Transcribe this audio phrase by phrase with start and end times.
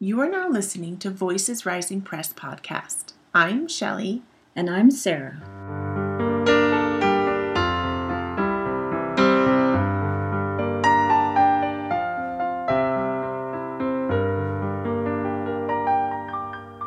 [0.00, 3.14] You are now listening to Voices Rising Press podcast.
[3.34, 4.22] I'm Shelley.
[4.54, 5.42] And I'm Sarah.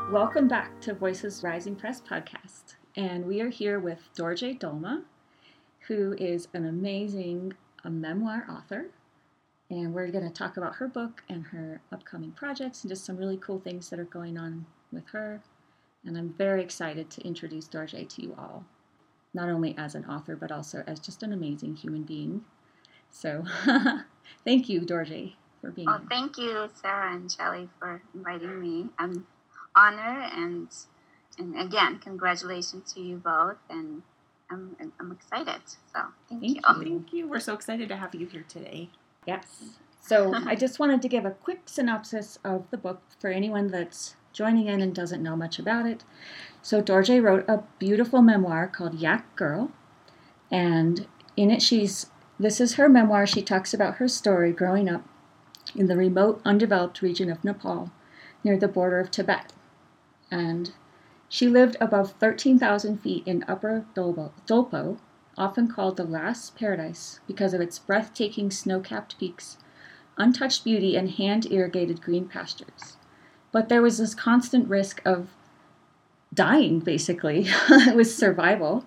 [0.09, 2.75] Welcome back to Voices Rising Press podcast.
[2.95, 5.03] And we are here with Dorje Dolma,
[5.89, 8.85] who is an amazing a memoir author
[9.71, 13.15] and we're going to talk about her book and her upcoming projects and just some
[13.15, 15.41] really cool things that are going on with her.
[16.05, 18.65] And I'm very excited to introduce Dorje to you all,
[19.33, 22.43] not only as an author, but also as just an amazing human being.
[23.09, 23.45] So
[24.45, 26.07] thank you, Dorje, for being oh, here.
[26.09, 28.89] Thank you, Sarah and Shelley, for inviting me.
[28.99, 29.25] I'm
[29.75, 30.67] honored and
[31.37, 33.55] and again, congratulations to you both.
[33.69, 34.01] And
[34.49, 35.61] I'm, I'm excited.
[35.65, 36.61] So thank, Thank you.
[36.67, 36.83] you.
[36.83, 37.27] Thank you.
[37.29, 38.89] We're so excited to have you here today.
[39.25, 39.77] Yes.
[39.99, 44.15] So I just wanted to give a quick synopsis of the book for anyone that's
[44.33, 46.03] joining in and doesn't know much about it.
[46.61, 49.71] So Dorje wrote a beautiful memoir called Yak Girl,
[50.49, 52.07] and in it she's
[52.39, 53.27] this is her memoir.
[53.27, 55.03] She talks about her story growing up
[55.75, 57.91] in the remote, undeveloped region of Nepal,
[58.43, 59.53] near the border of Tibet,
[60.31, 60.71] and
[61.29, 64.97] she lived above 13,000 feet in Upper Dolpo, Dolpo
[65.37, 69.57] often called the last paradise because of its breathtaking snow capped peaks,
[70.17, 72.97] untouched beauty, and hand irrigated green pastures.
[73.51, 75.29] But there was this constant risk of
[76.33, 77.45] dying, basically.
[77.69, 78.85] it was survival.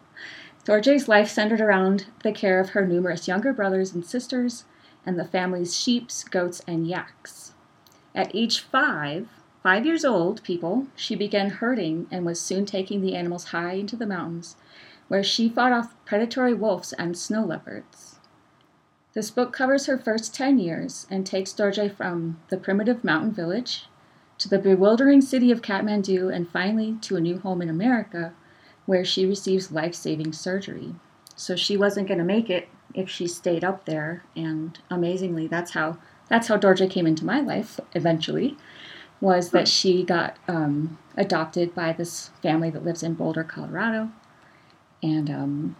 [0.64, 4.64] Dorje's life centered around the care of her numerous younger brothers and sisters
[5.04, 7.52] and the family's sheep, goats, and yaks.
[8.14, 9.28] At age five,
[9.62, 13.96] five years old, people, she began herding and was soon taking the animals high into
[13.96, 14.56] the mountains
[15.08, 18.18] where she fought off predatory wolves and snow leopards.
[19.14, 23.86] This book covers her first 10 years and takes Dorje from the primitive mountain village
[24.38, 28.32] to the bewildering city of Kathmandu and finally to a new home in America
[28.86, 30.94] where she receives life saving surgery.
[31.36, 35.72] So she wasn't going to make it if she stayed up there and amazingly that's
[35.72, 35.98] how
[36.28, 38.56] that's how Dorje came into my life eventually
[39.20, 44.10] was that she got um, adopted by this family that lives in Boulder, Colorado
[45.04, 45.76] and um,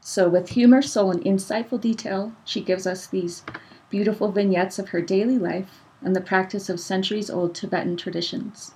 [0.00, 3.42] so, with humor, soul, and insightful detail, she gives us these
[3.90, 8.74] beautiful vignettes of her daily life and the practice of centuries old Tibetan traditions.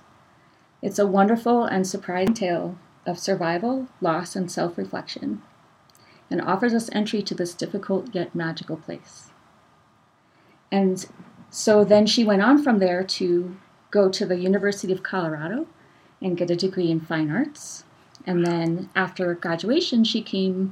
[0.81, 5.41] It's a wonderful and surprising tale of survival, loss, and self reflection,
[6.29, 9.31] and offers us entry to this difficult yet magical place.
[10.69, 11.05] And
[11.49, 13.55] so then she went on from there to
[13.89, 15.67] go to the University of Colorado
[16.21, 17.85] and get a degree in fine arts
[18.25, 20.71] and then after graduation, she came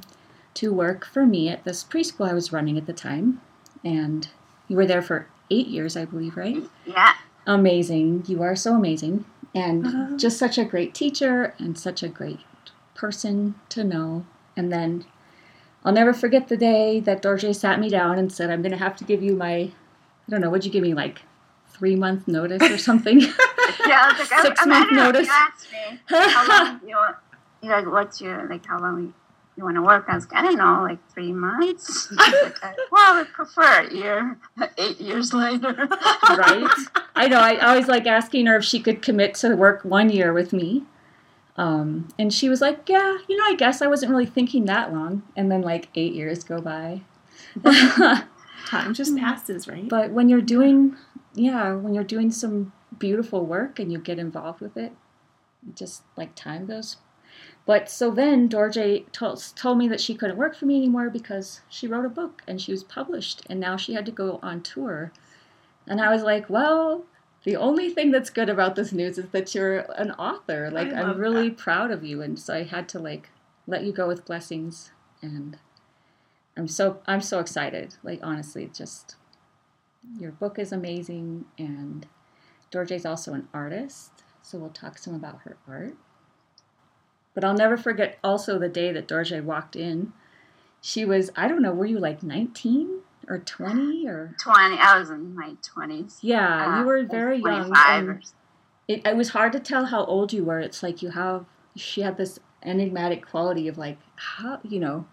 [0.54, 3.40] to work for me at this preschool I was running at the time.
[3.84, 4.28] And
[4.68, 6.62] you were there for eight years, I believe, right?
[6.86, 7.14] Yeah.
[7.46, 8.24] Amazing.
[8.26, 9.24] You are so amazing.
[9.54, 10.16] And uh-huh.
[10.16, 12.40] just such a great teacher and such a great
[12.94, 14.24] person to know.
[14.56, 15.04] And then
[15.84, 18.78] I'll never forget the day that Dorje sat me down and said, I'm going to
[18.78, 19.72] have to give you my, I
[20.30, 21.22] don't know, would you give me like
[21.68, 23.20] three month notice or something?
[23.86, 25.28] yeah, like, 6 I, month notice.
[25.28, 27.16] Asked me how long you want,
[27.70, 29.14] like what's your like how long
[29.56, 30.06] you want to work?
[30.08, 32.10] I was like I don't know, like three months.
[32.16, 34.38] like, well, I prefer a year,
[34.78, 35.74] eight years later.
[35.74, 36.70] right.
[37.14, 37.40] I know.
[37.40, 40.84] I always like asking her if she could commit to work one year with me.
[41.56, 44.92] Um, and she was like, "Yeah, you know, I guess I wasn't really thinking that
[44.92, 47.02] long." And then like eight years go by.
[48.66, 49.86] Time just passes, right?
[49.86, 50.96] But when you're doing,
[51.34, 54.92] yeah, when you're doing some beautiful work and you get involved with it,
[55.74, 56.96] just like time goes
[57.64, 61.60] but so then Dorje told, told me that she couldn't work for me anymore because
[61.68, 64.62] she wrote a book and she was published and now she had to go on
[64.62, 65.12] tour.
[65.86, 67.04] And I was like, well,
[67.44, 70.70] the only thing that's good about this news is that you're an author.
[70.70, 71.58] Like I'm really that.
[71.58, 73.30] proud of you and so I had to like
[73.66, 74.90] let you go with blessings
[75.20, 75.58] and
[76.56, 77.94] I'm so I'm so excited.
[78.02, 79.16] Like honestly, just
[80.18, 82.06] your book is amazing and
[82.72, 85.94] Dorje's also an artist, so we'll talk some about her art.
[87.34, 90.12] But I'll never forget also the day that Dorje walked in.
[90.80, 94.34] She was, I don't know, were you like 19 or 20 or?
[94.42, 94.76] 20.
[94.76, 96.18] I was in my 20s.
[96.20, 97.72] Yeah, uh, you were very young.
[97.74, 98.22] And
[98.88, 100.60] it, it was hard to tell how old you were.
[100.60, 101.46] It's like you have,
[101.76, 105.06] she had this enigmatic quality of like, how, you know,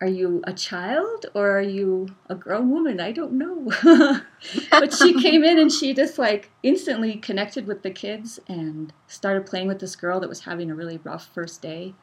[0.00, 3.00] are you a child or are you a grown woman?
[3.00, 3.72] I don't know.
[4.70, 9.46] but she came in and she just like instantly connected with the kids and started
[9.46, 11.94] playing with this girl that was having a really rough first day.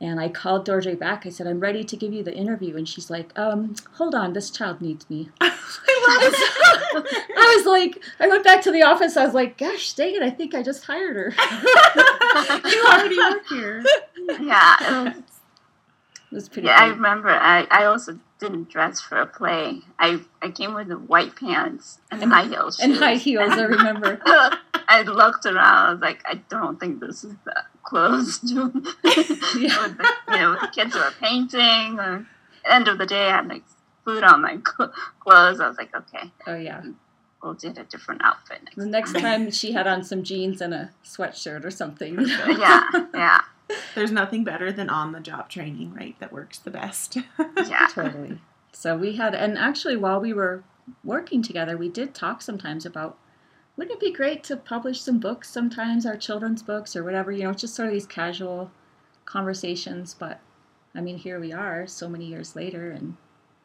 [0.00, 1.24] And I called Dorje back.
[1.24, 2.76] I said, I'm ready to give you the interview.
[2.76, 5.30] And she's like, um, hold on, this child needs me.
[5.40, 5.46] I
[6.96, 7.24] it.
[7.36, 9.16] I was like, I went back to the office.
[9.16, 11.34] I was like, gosh, dang it, I think I just hired her.
[12.68, 13.84] you already work here.
[14.40, 15.14] Yeah,
[16.34, 16.78] was, pretty yeah.
[16.78, 17.30] I remember.
[17.30, 19.80] I, I also didn't dress for a play.
[19.98, 22.78] I I came with the white pants and, And- high heels.
[22.80, 24.20] And high heels, I remember.
[24.86, 25.58] I looked around.
[25.86, 28.72] I was like, I don't think this is the clothes to.
[29.58, 29.88] Yeah.
[29.88, 31.98] the, you know, the kids were painting.
[32.00, 32.26] Or
[32.68, 33.62] end of the day, I had like
[34.04, 35.60] food on my clothes.
[35.60, 36.82] I was like, okay, Oh, yeah.
[37.42, 38.76] we'll do a different outfit next.
[38.76, 42.18] The next time she had on some jeans and a sweatshirt or something.
[42.20, 42.82] yeah,
[43.14, 43.40] yeah,
[43.94, 46.18] There's nothing better than on the job training, right?
[46.20, 47.16] That works the best.
[47.56, 47.86] yeah.
[47.90, 48.40] totally.
[48.72, 50.64] So we had, and actually, while we were
[51.02, 53.16] working together, we did talk sometimes about
[53.76, 57.44] wouldn't it be great to publish some books sometimes, our children's books or whatever, you
[57.44, 58.70] know, it's just sort of these casual
[59.24, 60.14] conversations.
[60.14, 60.40] But
[60.94, 62.90] I mean, here we are so many years later.
[62.90, 63.16] And,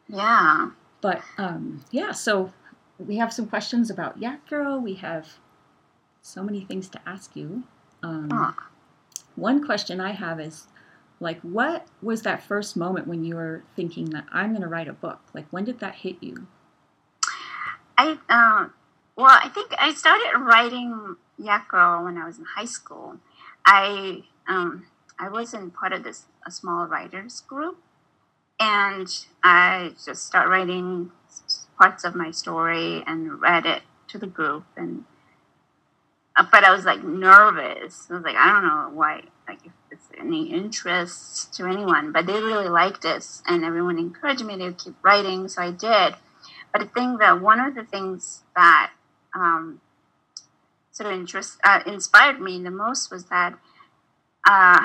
[0.08, 0.70] Yeah.
[1.00, 2.52] but um, yeah, so
[2.98, 4.80] we have some questions about Yak Girl.
[4.80, 5.28] We have
[6.22, 7.64] so many things to ask you.
[8.02, 8.52] Um, Huh.
[9.40, 10.66] One question I have is
[11.18, 14.86] like, what was that first moment when you were thinking that I'm going to write
[14.86, 15.20] a book?
[15.32, 16.46] Like, when did that hit you?
[17.96, 18.74] I um
[19.16, 23.16] well, I think I started writing Yak when I was in high school.
[23.64, 24.86] I um
[25.18, 27.78] I was in part of this a small writers group,
[28.58, 29.08] and
[29.42, 31.12] I just start writing
[31.78, 35.04] parts of my story and read it to the group and.
[36.36, 38.06] But I was like nervous.
[38.10, 42.12] I was like, I don't know why, like if it's any interest to anyone.
[42.12, 46.14] But they really liked this, and everyone encouraged me to keep writing, so I did.
[46.72, 48.92] But I think that one of the things that
[49.34, 49.80] um,
[50.92, 53.58] sort of interest uh, inspired me the most was that
[54.48, 54.84] uh,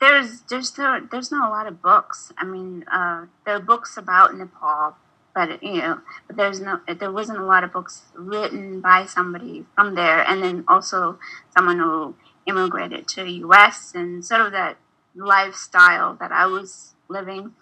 [0.00, 2.32] there's there's no, there's not a lot of books.
[2.36, 4.96] I mean, uh, there are books about Nepal,
[5.36, 9.66] but you know, but there's no there wasn't a lot of books written by somebody
[9.74, 11.18] from there, and then also
[11.54, 12.16] someone who
[12.46, 13.92] immigrated to the U.S.
[13.94, 14.78] and sort of that
[15.14, 17.52] lifestyle that I was living,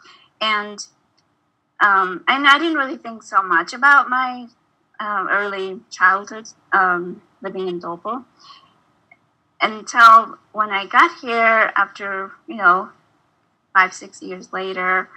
[0.41, 0.79] and
[1.81, 4.47] um, and I didn't really think so much about my
[5.00, 8.25] uh, early childhood um, living in Dolpo
[9.61, 12.91] until when I got here after, you know,
[13.73, 15.09] five, six years later,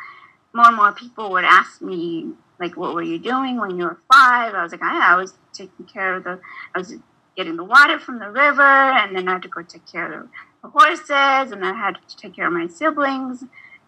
[0.54, 4.00] more and more people would ask me, like, what were you doing when you were
[4.12, 4.54] five?
[4.54, 6.40] I was like, I, I was taking care of the,
[6.74, 6.96] I was
[7.36, 10.30] getting the water from the river, and then I had to go take care of
[10.64, 13.44] the horses, and I had to take care of my siblings.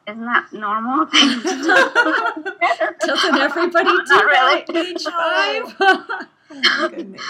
[0.07, 3.07] Isn't that normal thing to do?
[3.07, 4.61] Doesn't everybody do Not really.
[4.61, 5.75] at age five?
[5.79, 7.21] oh my goodness.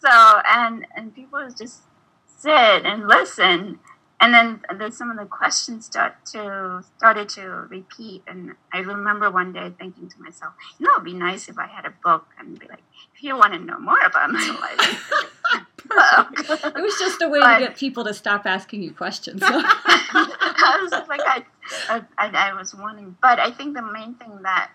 [0.00, 1.82] so and and people just
[2.26, 3.78] sit and listen
[4.20, 9.30] and then then some of the questions start to started to repeat and i remember
[9.30, 12.26] one day thinking to myself you know it'd be nice if i had a book
[12.38, 12.82] and be like
[13.14, 15.12] if you want to know more about my life
[15.90, 19.40] it was just a way But- to get people to stop asking you questions.
[19.44, 21.44] I was like I,
[21.88, 24.70] I, I, I was wanting, but I think the main thing that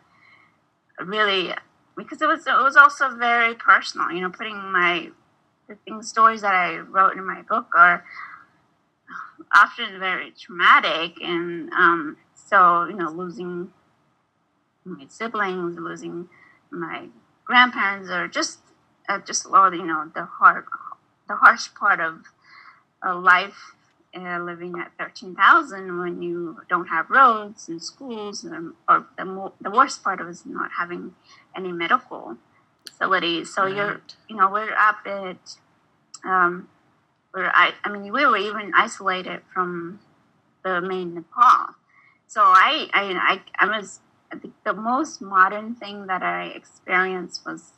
[1.03, 1.53] really
[1.97, 4.11] because it was it was also very personal.
[4.11, 5.09] You know, putting my
[5.67, 8.03] the things stories that I wrote in my book are
[9.53, 13.71] often very traumatic, and um, so you know, losing
[14.83, 16.29] my siblings, losing
[16.71, 17.07] my
[17.45, 18.59] grandparents, or just
[19.09, 20.65] uh, just all you know the hard
[21.27, 22.23] the harsh part of
[23.03, 23.75] a life
[24.15, 29.53] uh, living at 13,000 when you don't have roads and schools, and, or the, mo-
[29.61, 31.15] the worst part of it is not having
[31.55, 32.37] any medical
[32.87, 33.53] facilities.
[33.53, 35.55] So you're, you know, we're up at,
[36.25, 36.67] um,
[37.33, 39.99] we're, I, I mean, we were even isolated from
[40.63, 41.75] the main Nepal.
[42.27, 47.41] So I, I, I, I was, I think the most modern thing that I experienced
[47.45, 47.73] was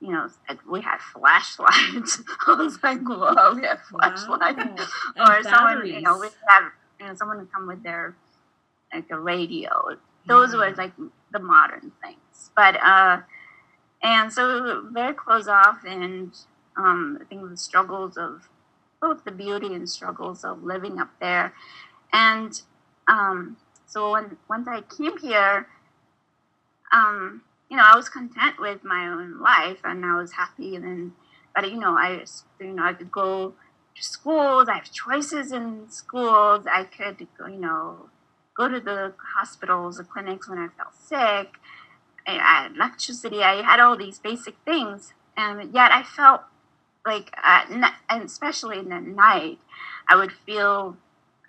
[0.00, 0.28] you know,
[0.70, 2.22] we had flashlights.
[2.46, 4.58] I was like, whoa, we have flashlights.
[4.58, 4.86] Wow.
[5.18, 6.64] Or someone, you know, we have,
[7.00, 8.16] you know, someone would come with their,
[8.92, 9.70] like a radio.
[10.28, 10.58] Those Yeah.
[10.58, 10.92] were like
[11.32, 12.50] the modern things.
[12.54, 13.22] But, uh,
[14.02, 16.32] and so we were very close off and
[16.76, 18.48] um, I think the struggles of
[19.00, 21.54] both the beauty and struggles of living up there.
[22.12, 22.60] And
[23.06, 25.68] um, so when, once I came here,
[26.92, 30.74] um, you know, I was content with my own life and I was happy.
[30.76, 31.12] And then,
[31.54, 32.24] but you know, I,
[32.60, 33.54] you know, I could go
[33.94, 34.68] to schools.
[34.68, 36.66] I have choices in schools.
[36.70, 38.10] I could, you know,
[38.56, 41.54] go to the hospitals, the clinics when I felt sick.
[42.26, 43.42] I, I had electricity.
[43.42, 46.42] I had all these basic things, and yet I felt
[47.06, 47.70] like, at
[48.08, 49.58] and especially in the night,
[50.08, 50.96] I would feel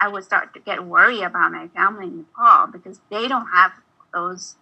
[0.01, 3.73] I would start to get worried about my family in Nepal because they don't have
[4.13, 4.55] those,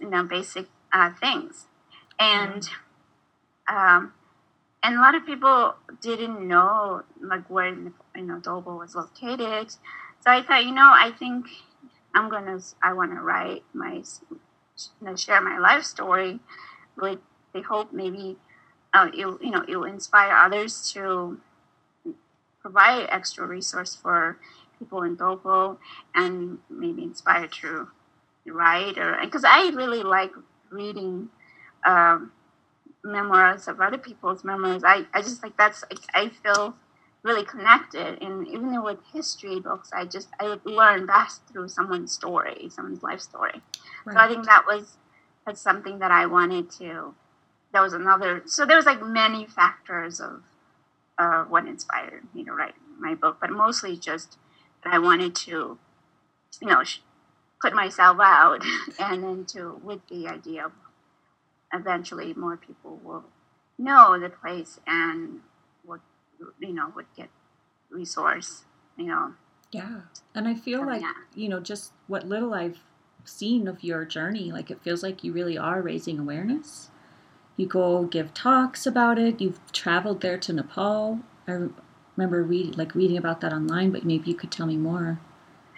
[0.00, 1.66] you know, basic uh, things,
[2.18, 2.68] and
[3.68, 4.12] um,
[4.82, 9.70] and a lot of people didn't know like where you know Dolpo was located.
[10.20, 11.46] So I thought, you know, I think
[12.14, 14.40] I'm gonna I want to write my you
[15.02, 16.40] know, share my life story
[16.96, 17.18] with
[17.54, 18.36] the hope maybe
[18.94, 21.40] uh, it you know you'll inspire others to
[22.60, 24.38] provide extra resource for
[24.78, 25.78] people in Dolpo
[26.14, 27.88] and maybe inspire to
[28.46, 30.32] write or because I really like
[30.70, 31.28] reading
[31.86, 32.32] um,
[33.04, 34.82] memoirs of other people's memoirs.
[34.84, 36.74] I, I just like that's I, I feel
[37.22, 42.68] really connected and even with history books I just I learn best through someone's story,
[42.70, 43.62] someone's life story.
[44.04, 44.14] Right.
[44.14, 44.96] So I think that was
[45.46, 47.14] that's something that I wanted to
[47.72, 50.42] that was another so there was like many factors of
[51.20, 54.38] uh, what inspired me to write my book, but mostly just
[54.82, 55.78] that I wanted to,
[56.60, 56.82] you know,
[57.60, 58.64] put myself out
[58.98, 60.72] and then to with the idea of
[61.72, 63.24] eventually more people will
[63.78, 65.40] know the place and
[65.84, 66.00] would
[66.58, 67.28] you know would get
[67.90, 68.64] resource
[68.96, 69.32] you know
[69.70, 70.00] yeah
[70.34, 71.12] and i feel like yeah.
[71.34, 72.80] you know just what little i've
[73.24, 76.90] seen of your journey like it feels like you really are raising awareness
[77.60, 79.40] you go give talks about it.
[79.40, 81.20] You've traveled there to nepal.
[81.46, 81.68] I
[82.16, 85.20] remember reading like reading about that online but maybe you could tell me more.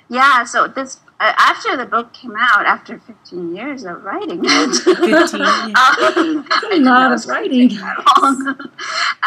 [0.08, 5.08] Yeah so this uh, after the book came out after 15 years of writing 15
[5.08, 5.34] years.
[5.34, 7.70] um, a lot of writing.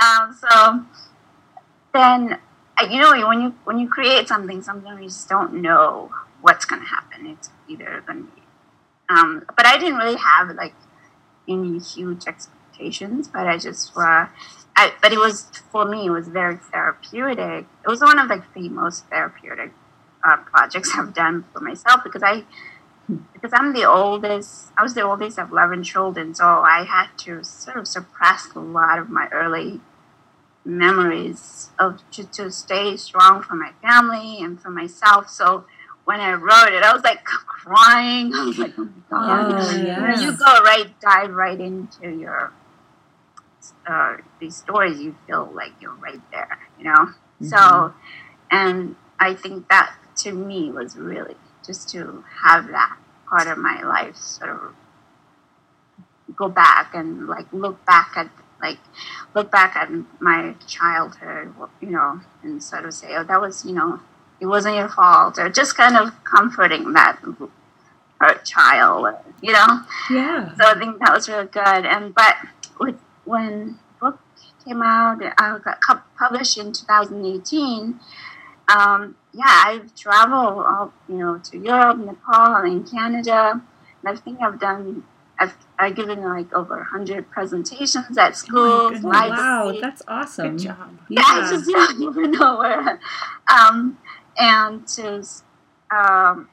[0.02, 0.86] Um, so
[1.94, 2.38] then
[2.78, 6.66] uh, you know when you when you create something sometimes you just don't know what's
[6.66, 7.28] going to happen.
[7.28, 8.42] It's either going to be
[9.10, 10.74] um, but i didn't really have like
[11.48, 14.28] any huge expectations but i just uh,
[14.78, 18.54] I, but it was for me it was very therapeutic it was one of like
[18.54, 19.72] the most therapeutic
[20.26, 22.44] uh, projects I've done for myself because I
[23.34, 24.72] because I'm the oldest.
[24.78, 28.60] I was the oldest of eleven children, so I had to sort of suppress a
[28.60, 29.82] lot of my early
[30.66, 35.30] memories of to, to stay strong for my family and for myself.
[35.30, 35.66] So
[36.06, 38.34] when I wrote it, I was like crying.
[38.34, 39.54] I was like, oh my god!
[39.54, 40.22] Oh, yes.
[40.22, 42.54] You go right, dive right into your
[43.88, 45.00] uh, these stories.
[45.00, 46.92] You feel like you're right there, you know.
[46.92, 47.48] Mm-hmm.
[47.48, 47.94] So,
[48.52, 51.36] and I think that to me was really
[51.66, 52.98] just to have that
[53.28, 54.60] part of my life sort of
[56.36, 58.30] go back and like look back at
[58.62, 58.80] like
[59.34, 63.74] look back at my childhood you know and sort of say oh that was you
[63.74, 64.00] know
[64.40, 67.20] it wasn't your fault or just kind of comforting that
[68.20, 72.36] hurt child you know yeah so i think that was really good and but
[72.80, 74.20] with, when book
[74.64, 75.80] came out i got
[76.18, 78.00] published in 2018
[78.68, 83.62] um, yeah, I've traveled, all, you know, to Europe, Nepal, and Canada.
[84.04, 85.04] And I think I've done,
[85.40, 89.00] I've, I've given like over 100 presentations at schools.
[89.04, 90.58] Oh wow, that's awesome.
[90.58, 90.98] Good job.
[91.10, 93.00] Yeah, yeah I just don't even know where.
[93.48, 93.98] Um,
[94.38, 95.24] and to,
[95.92, 96.50] um,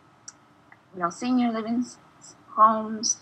[0.95, 1.85] you know, senior living
[2.55, 3.19] homes.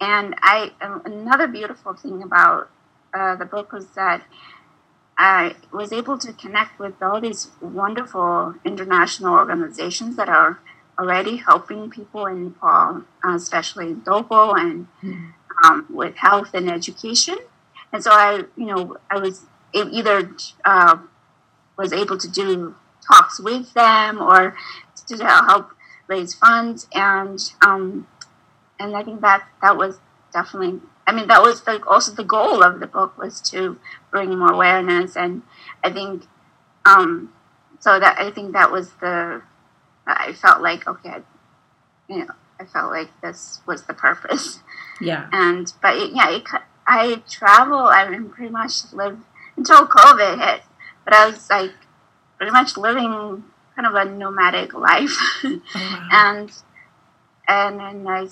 [0.00, 2.70] And I, um, another beautiful thing about
[3.14, 4.24] uh, the book was that
[5.18, 10.58] I was able to connect with all these wonderful international organizations that are
[10.98, 14.88] already helping people in Nepal, uh, especially in Dolpo and
[15.64, 17.36] um, with health and education.
[17.92, 19.42] And so I, you know, I was
[19.74, 20.30] either
[20.64, 20.98] uh,
[21.76, 22.74] was able to do
[23.06, 24.56] talks with them or
[25.08, 25.70] to help
[26.08, 28.06] raise funds, and um,
[28.78, 29.98] and I think that that was
[30.32, 33.78] definitely I mean, that was like also the goal of the book was to
[34.10, 35.42] bring more awareness, and
[35.82, 36.24] I think,
[36.84, 37.32] um,
[37.80, 39.42] so that I think that was the,
[40.06, 41.18] I felt like okay,
[42.08, 44.60] you know, I felt like this was the purpose.
[45.00, 45.28] Yeah.
[45.32, 46.44] And but it, yeah, it,
[46.86, 47.78] I travel.
[47.78, 49.24] I mean, pretty much lived
[49.56, 50.62] until COVID hit,
[51.04, 51.72] but I was like
[52.42, 53.44] pretty much living
[53.76, 56.08] kind of a nomadic life, oh, wow.
[56.10, 56.52] and
[57.46, 58.26] and then I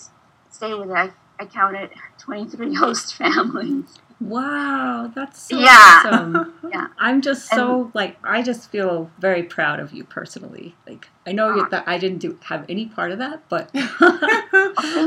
[0.50, 4.00] stay with I I counted 23 host families.
[4.20, 6.02] Wow, that's so yeah.
[6.04, 6.54] awesome.
[6.72, 6.88] yeah.
[6.98, 10.74] I'm just so and, like I just feel very proud of you personally.
[10.88, 13.72] Like I know uh, that I didn't do have any part of that, but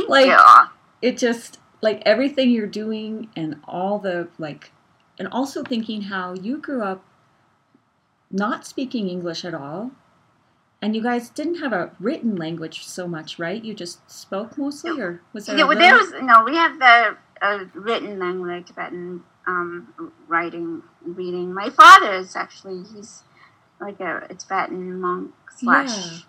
[0.08, 0.68] like yeah.
[1.02, 4.72] it just like everything you're doing and all the like
[5.20, 7.04] and also thinking how you grew up
[8.34, 9.92] not speaking English at all
[10.84, 13.64] and you guys didn't have a written language so much, right?
[13.64, 15.58] You just spoke mostly, or was there?
[15.58, 16.44] Yeah, well, there was no.
[16.44, 21.54] We have the uh, written language, Tibetan um, writing, reading.
[21.54, 23.24] My father is actually he's
[23.80, 26.26] like a, a Tibetan monk slash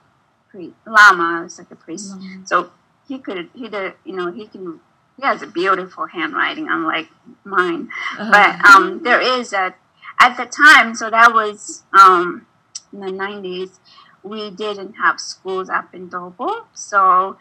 [0.50, 1.42] priest, lama.
[1.44, 2.14] It's like a priest.
[2.44, 2.70] So
[3.08, 4.78] he could, he did, you know, he can,
[5.16, 7.08] he has a beautiful handwriting, unlike
[7.42, 7.88] mine.
[8.18, 8.30] Uh-huh.
[8.30, 9.74] But um, there is a,
[10.20, 12.46] at the time, so that was um,
[12.92, 13.78] in the 90s,
[14.22, 16.64] we didn't have schools up in Dolpo.
[16.72, 17.36] So,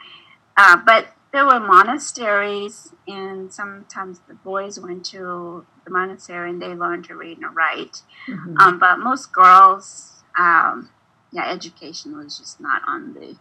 [0.58, 6.76] uh, but there were monasteries, and sometimes the boys went to the monastery and they
[6.76, 8.02] learned to read and write.
[8.28, 8.60] Mhm.
[8.60, 10.90] Um, but most girls, um,
[11.32, 13.36] yeah, education was just not on the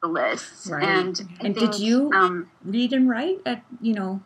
[0.00, 0.70] the list.
[0.70, 0.82] Right.
[0.84, 4.22] And, And did you- Um, read and write at you know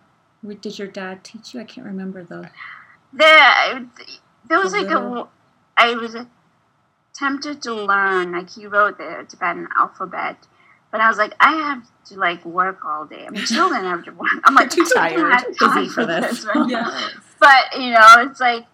[0.61, 2.51] did your dad teach you i can't remember the
[3.13, 3.87] there,
[4.49, 5.29] there was like a.
[5.77, 6.17] I was
[7.15, 8.33] tempted to learn.
[8.33, 10.37] Like he wrote the Tibetan alphabet,
[10.91, 13.25] but I was like, I have to like work all day.
[13.27, 14.31] I mean, children have to work.
[14.45, 15.33] I'm like, Too tired.
[15.33, 16.45] have Busy for this.
[16.45, 16.67] right now.
[16.69, 17.13] Yes.
[17.41, 18.65] but you know it's like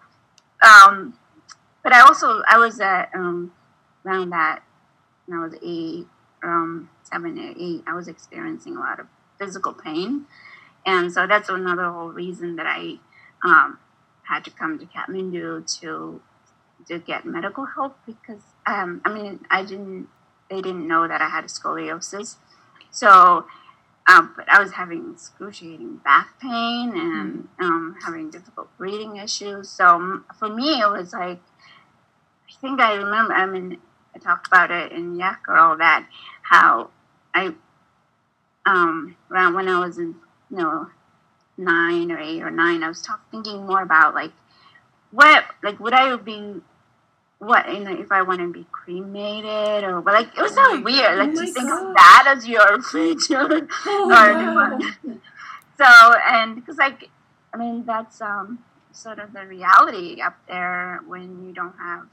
[0.63, 1.13] um
[1.83, 3.51] but i also i was at um
[4.05, 4.61] around that
[5.25, 6.05] when i was eight
[6.43, 9.07] um seven or eight i was experiencing a lot of
[9.39, 10.25] physical pain
[10.85, 12.99] and so that's another whole reason that i
[13.43, 13.79] um
[14.29, 16.21] had to come to kathmandu to
[16.87, 20.07] to get medical help because um i mean i didn't
[20.49, 22.37] they didn't know that i had scoliosis
[22.91, 23.45] so
[24.09, 29.69] um, but I was having excruciating back pain and um, having difficult breathing issues.
[29.69, 31.39] So um, for me, it was like,
[32.49, 33.77] I think I remember, I mean,
[34.15, 36.07] I talked about it in Yak or all that
[36.41, 36.89] how
[37.35, 37.53] I,
[38.65, 40.15] um, around when I was in,
[40.49, 40.87] you know,
[41.59, 44.31] nine or eight or nine, I was talk, thinking more about like,
[45.11, 46.61] what, like, would I be,
[47.39, 50.61] what, you know, if I want to be cremated or, but like, it was so
[50.61, 51.89] Oh weird, like, oh to think God.
[51.89, 54.79] of that as your future oh,
[55.11, 55.19] or
[55.79, 57.09] so and because like
[57.53, 58.59] i mean that's um
[58.91, 62.07] sort of the reality up there when you don't have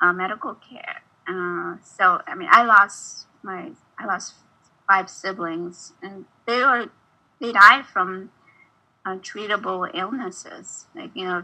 [0.00, 1.02] uh, medical care.
[1.28, 4.34] Uh, so i mean i lost my i lost
[4.88, 6.90] five siblings and they were
[7.40, 8.30] they died from
[9.04, 10.86] uh, treatable illnesses.
[10.94, 11.42] Like you know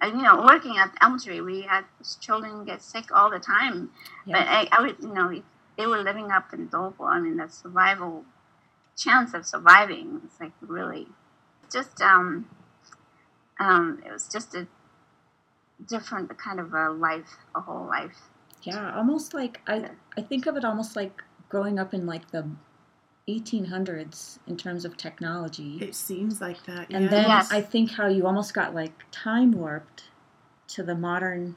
[0.00, 1.84] and, you know working at elementary we had
[2.20, 3.90] children get sick all the time.
[4.26, 5.42] But I, I would, you know,
[5.76, 8.24] they were living up in Dolpo, I mean, the survival
[8.96, 11.06] chance of surviving is like really
[11.72, 12.48] just, um,
[13.60, 14.66] um, it was just a
[15.86, 18.16] different kind of a life, a whole life.
[18.64, 22.44] yeah almost like i i think of it almost like growing up in like the
[23.28, 26.88] 1800s in terms of technology It seems like that.
[26.90, 27.10] and yeah.
[27.10, 27.52] then Yes.
[27.52, 30.04] i think how you almost got like time warped
[30.68, 31.56] to the modern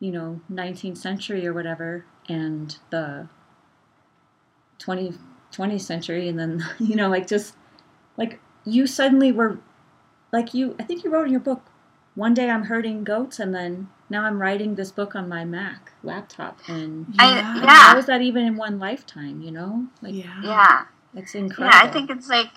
[0.00, 3.28] you know 19th century or whatever and the
[4.78, 5.14] 20
[5.52, 7.54] 20th century and then you know like just
[8.16, 9.58] like you suddenly were
[10.32, 11.62] like you i think you wrote in your book
[12.14, 15.92] one day i'm herding goats and then now i'm writing this book on my mac
[16.02, 17.56] laptop and I- yeah.
[17.62, 17.66] yeah.
[17.92, 20.42] how is that even in one lifetime you know like yeah.
[20.42, 20.84] Yeah.
[21.14, 21.82] It's incredible Yeah.
[21.84, 22.50] I think it's like,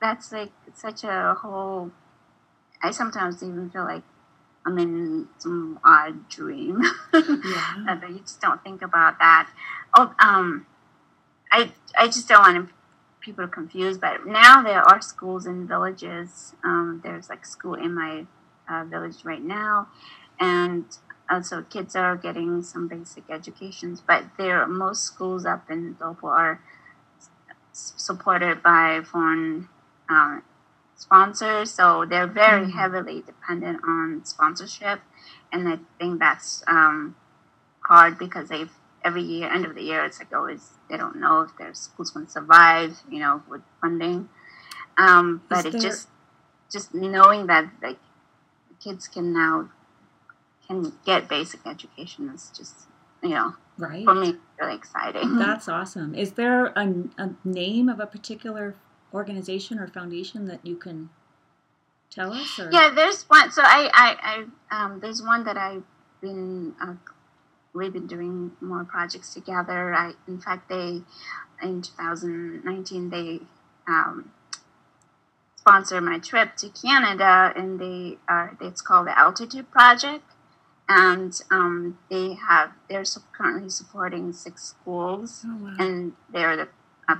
[0.00, 1.90] that's like such a whole,
[2.82, 4.02] I sometimes even feel like
[4.66, 6.82] I'm in some odd dream.
[7.12, 7.74] Yeah.
[7.88, 9.50] Uh, you just don't think about that.
[9.96, 10.66] Oh, um,
[11.52, 12.70] I I just don't want
[13.20, 14.00] people confused.
[14.00, 16.54] But now there are schools in villages.
[16.64, 18.26] Um, there's like school in my
[18.68, 19.88] uh, village right now,
[20.40, 20.84] and
[21.28, 24.00] uh, so kids are getting some basic educations.
[24.00, 26.60] But there, most schools up in Dolpo are
[27.74, 29.68] supported by foreign
[30.08, 30.42] um,
[30.96, 32.72] sponsors, so they're very Mm.
[32.72, 35.00] heavily dependent on sponsorship,
[35.52, 37.16] and I think that's um,
[37.86, 38.66] hard because they
[39.04, 42.10] every year, end of the year, it's like always they don't know if their school's
[42.10, 44.28] going to survive, you know, with funding.
[44.98, 46.08] Um, but Is it just
[46.72, 47.98] just knowing that like
[48.68, 49.70] the kids can now
[50.66, 52.86] can get basic education is just
[53.24, 55.36] you know right for me really exciting.
[55.38, 56.14] That's awesome.
[56.14, 58.74] Is there a, a name of a particular
[59.12, 61.10] organization or foundation that you can
[62.10, 62.58] tell us?
[62.58, 62.70] Or?
[62.72, 63.50] Yeah, there's one.
[63.50, 65.84] So I, I, I um, there's one that I've
[66.20, 66.94] been, uh,
[67.74, 69.94] we've been doing more projects together.
[69.94, 71.02] I, in fact, they,
[71.62, 73.40] in 2019, they
[73.86, 74.32] um,
[75.56, 80.24] sponsored my trip to Canada, and they are, it's called the Altitude Project,
[80.88, 83.04] and um, they have, they're
[83.36, 85.76] currently supporting six schools Oh, wow.
[85.78, 86.68] and they're the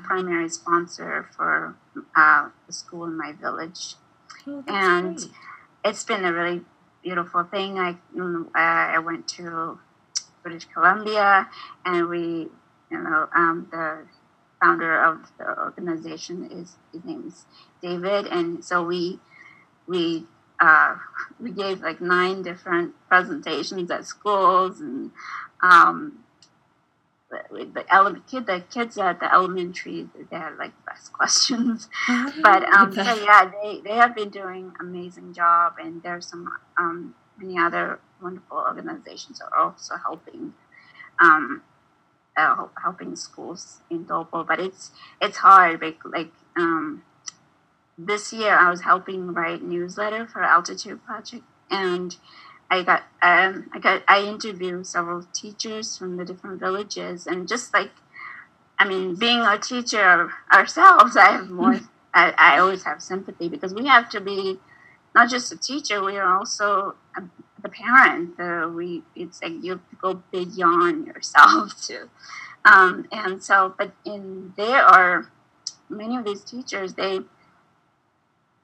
[0.05, 1.77] primary sponsor for
[2.17, 3.95] uh, the school in my village.
[4.47, 5.31] Oh, and- great.
[5.87, 6.63] It's been a really
[7.03, 7.79] beautiful thing.
[7.79, 7.97] I
[8.55, 9.79] I went to
[10.43, 11.49] British Columbia,
[11.85, 12.49] and we,
[12.91, 14.07] you know, um, the
[14.63, 17.45] founder of the organization is his name is
[17.83, 19.21] David, and so we
[19.87, 20.27] we
[20.65, 20.97] uh,
[21.39, 25.11] we gave like nine different presentations at schools and
[25.63, 26.25] um,
[27.31, 31.89] the, the, ele- kid, the kids at the elementary, they had like the best questions.
[32.43, 37.15] but um, so yeah, they, they have been doing amazing job, and there's some um,
[37.39, 40.55] many other wonderful organizations are also helping.
[41.21, 41.63] Um,
[42.37, 45.81] uh, helping schools in Dolpo, but it's it's hard.
[45.81, 47.05] Like, like um,
[47.97, 52.17] this year, I was helping write newsletter for Altitude Project, and
[52.71, 57.73] I got um, I got I interviewed several teachers from the different villages, and just
[57.73, 57.91] like,
[58.79, 61.81] I mean, being a teacher ourselves, I have more.
[62.17, 64.59] I, I always have sympathy because we have to be
[65.15, 67.23] not just a teacher; we are also a,
[67.61, 68.37] the parent.
[68.37, 72.09] The, we it's like you have to go beyond yourself too,
[72.65, 73.75] um, and so.
[73.77, 75.31] But in there are
[75.89, 76.95] many of these teachers.
[76.95, 77.21] They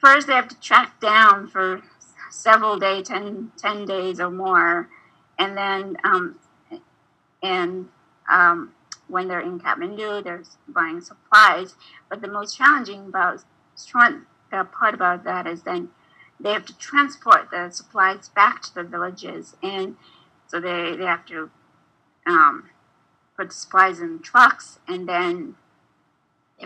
[0.00, 1.82] first they have to track down for
[2.30, 4.88] several days, 10, 10 days or more.
[5.38, 6.38] And then, um,
[7.42, 7.88] and
[8.30, 8.72] um,
[9.08, 11.74] when they're in Kathmandu, they're buying supplies.
[12.08, 13.44] But the most challenging about
[14.50, 15.90] the part about that is then
[16.38, 19.96] they have to transport the supplies back to the villages, and
[20.46, 21.50] so they they have to
[22.26, 22.70] um,
[23.36, 25.56] put supplies in trucks, and then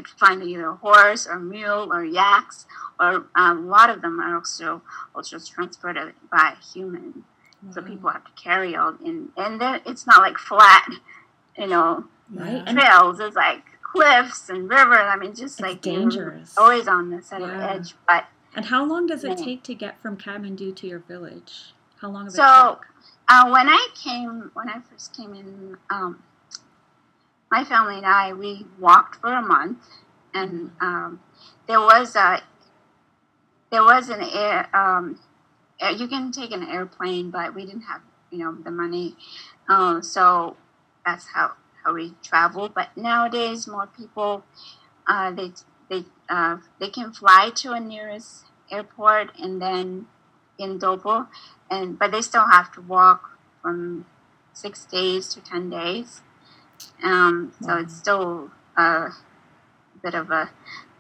[0.03, 2.67] find either a horse or mule or yaks,
[2.99, 4.83] or um, a lot of them are also
[5.15, 7.25] also transported by human.
[7.63, 7.73] Wow.
[7.73, 10.89] So people have to carry all in, and then it's not like flat,
[11.57, 12.67] you know, right.
[12.67, 13.21] trails.
[13.21, 14.99] It's like cliffs and rivers.
[15.01, 16.57] I mean, just it's like dangerous.
[16.59, 17.47] Always on the set yeah.
[17.47, 18.27] of edge, but.
[18.57, 19.45] And how long does it yeah.
[19.45, 21.73] take to get from Kathmandu to your village?
[22.01, 23.11] How long does so, it take?
[23.29, 26.23] Uh, when I came, when I first came in, um,
[27.55, 29.79] my family and I, we walked for a month,
[30.35, 31.21] and um,
[31.69, 32.43] there was a
[33.71, 34.69] there was an air.
[34.75, 35.21] Um,
[35.97, 38.01] you can take an airplane, but we didn't have
[38.33, 39.15] you know the money,
[39.69, 40.57] uh, so
[41.07, 41.53] that's how
[41.85, 42.69] how we travel.
[42.69, 44.43] But nowadays, more people
[45.07, 45.53] uh, they
[45.89, 50.09] they uh, they can fly to a nearest airport and then
[50.59, 51.29] in Dolpo,
[51.71, 54.07] and but they still have to walk from
[54.53, 56.24] six days to ten days.
[57.03, 59.11] Um, so it's still a
[60.03, 60.51] bit of a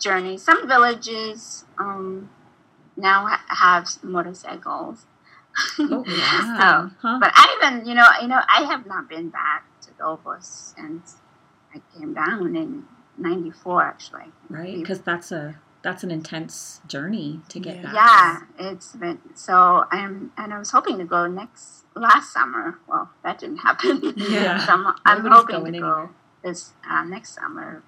[0.01, 0.38] journey.
[0.38, 2.31] Some villages um,
[2.97, 5.07] now ha- have motorcycles.
[5.79, 6.90] Oh, wow.
[6.90, 7.18] so, huh.
[7.20, 11.16] But I even, you know, you know, I have not been back to Dobos since
[11.75, 12.85] I came down in
[13.18, 14.33] '94, actually.
[14.49, 17.83] Right, because that's a that's an intense journey to get yeah.
[17.83, 17.94] back.
[18.59, 19.85] Yeah, it's been so.
[19.92, 22.79] I'm and I was hoping to go next last summer.
[22.88, 24.14] Well, that didn't happen.
[24.16, 24.59] Yeah.
[24.66, 26.11] so I'm, I'm hoping to go
[26.42, 27.83] this uh, next summer.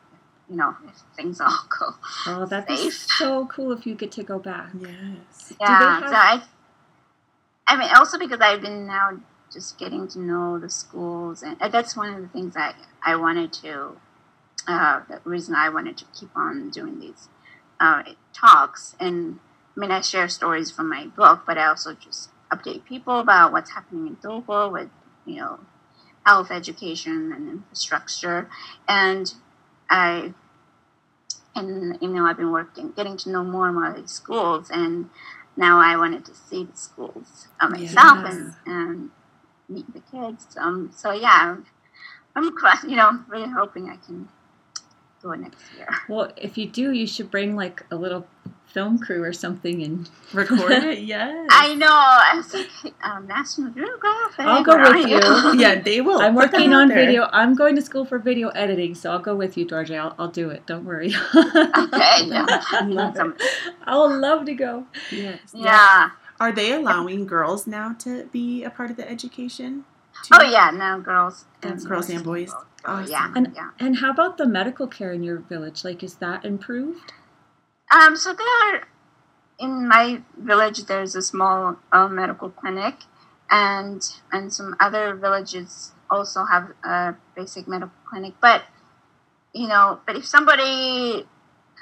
[0.49, 1.49] You know, if things all
[1.81, 1.95] go.
[2.27, 2.85] Oh, that'd safe.
[2.85, 4.71] be so cool if you get to go back.
[4.79, 5.55] Yes.
[5.59, 6.01] Yeah.
[6.01, 6.09] Have...
[6.11, 6.43] So I,
[7.67, 9.19] I mean, also because I've been now
[9.51, 13.55] just getting to know the schools, and that's one of the things I I wanted
[13.55, 13.97] to.
[14.69, 17.29] Uh, the reason I wanted to keep on doing these
[17.81, 19.39] uh, talks, and
[19.77, 23.53] I mean, I share stories from my book, but I also just update people about
[23.53, 24.89] what's happening in Dolpo with,
[25.27, 25.61] you know,
[26.25, 28.49] health education and infrastructure.
[28.89, 29.33] And
[29.91, 30.33] I,
[31.55, 34.71] and you know, I've been working, getting to know more and more of these schools,
[34.71, 35.11] and
[35.57, 38.35] now I wanted to see the schools uh, myself yes.
[38.35, 39.11] and, and
[39.69, 40.57] meet the kids.
[40.59, 41.57] Um, so yeah,
[42.35, 42.45] I'm,
[42.89, 44.29] you know, really hoping I can
[45.23, 45.89] go next year.
[46.09, 48.27] Well, if you do, you should bring like a little
[48.67, 50.99] film crew or something and record it.
[51.07, 51.87] Yes, I know.
[51.91, 54.41] I was like, um, National Geographic.
[54.41, 55.61] I'll go with you.
[55.61, 56.21] yeah, they will.
[56.21, 56.99] I'm working on there.
[56.99, 57.29] video.
[57.33, 59.97] I'm going to school for video editing, so I'll go with you, Dorje.
[59.99, 60.67] I'll, I'll do it.
[60.67, 61.15] Don't worry.
[61.35, 62.27] okay.
[62.27, 62.61] Yeah.
[63.85, 64.87] I'll love to go.
[65.11, 65.41] Yes.
[65.55, 66.11] Yeah.
[66.39, 69.85] Are they allowing girls now to be a part of the education?
[70.23, 70.31] Too?
[70.33, 72.53] Oh yeah, now girls and girls and boys.
[72.85, 73.11] Awesome.
[73.11, 73.71] Yeah, and, yeah.
[73.79, 75.85] And how about the medical care in your village?
[75.85, 77.13] Like, is that improved?
[77.91, 78.85] Um, so there,
[79.59, 82.95] in my village, there's a small uh, medical clinic,
[83.51, 84.03] and
[84.33, 88.35] and some other villages also have a basic medical clinic.
[88.41, 88.65] But
[89.53, 91.27] you know, but if somebody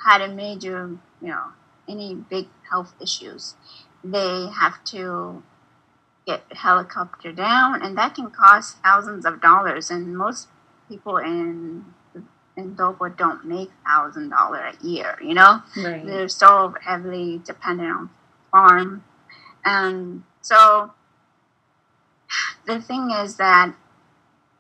[0.05, 1.47] had a major, you know,
[1.89, 3.55] any big health issues,
[4.03, 5.43] they have to
[6.27, 9.91] get a helicopter down, and that can cost thousands of dollars.
[9.91, 10.49] And most
[10.89, 11.85] people in
[12.57, 15.19] and Dolpo don't make thousand dollar a year.
[15.23, 16.05] You know, right.
[16.07, 18.11] they're so heavily dependent on
[18.51, 19.05] farm,
[19.65, 20.93] and so
[22.67, 23.75] the thing is that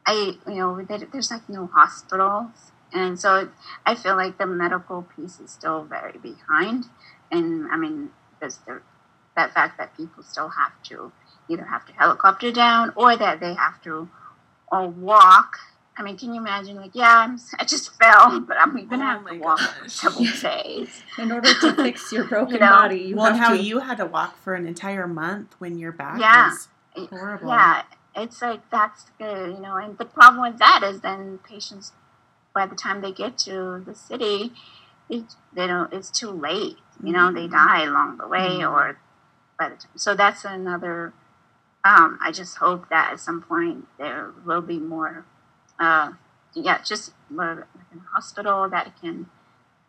[0.07, 3.49] I, you know, there's like no hospitals, and so
[3.87, 6.87] I feel like the medical piece is still very behind.
[7.31, 8.83] And I mean, there's the
[9.37, 11.13] that fact that people still have to
[11.49, 14.09] either have to helicopter down or that they have to
[14.69, 15.59] or walk.
[15.97, 16.77] I mean, can you imagine?
[16.77, 19.83] Like, yeah, I'm, I just fell, but I'm going to Oh have to walk for
[19.83, 19.93] gosh.
[19.93, 21.03] several days.
[21.19, 23.63] In order to fix your broken You know, body, you well, how to.
[23.63, 26.51] you had to walk for an entire month when your back Yeah.
[26.51, 26.69] was
[27.11, 27.49] horrible.
[27.49, 27.83] Yeah,
[28.17, 29.77] it's like that's good, you know.
[29.77, 31.93] And the problem with that is then patients,
[32.55, 34.53] by the time they get to the city,
[35.09, 35.93] it, they don't.
[35.93, 36.79] It's too late.
[37.03, 37.53] You know, they Mhm.
[37.53, 38.71] die along the way, Mhm.
[38.73, 38.99] or
[39.59, 39.91] by the time.
[39.97, 41.13] So that's another.
[41.85, 45.25] Um, I just hope that at some point there will be more.
[45.79, 46.13] Uh,
[46.55, 49.27] yeah, just more like in a hospital that can,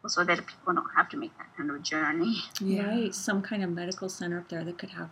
[0.07, 2.37] so that people don't have to make that kind of journey.
[2.59, 2.87] Yeah.
[2.87, 5.09] Right, some kind of medical center up there that could have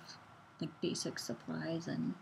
[0.60, 2.16] like basic supplies and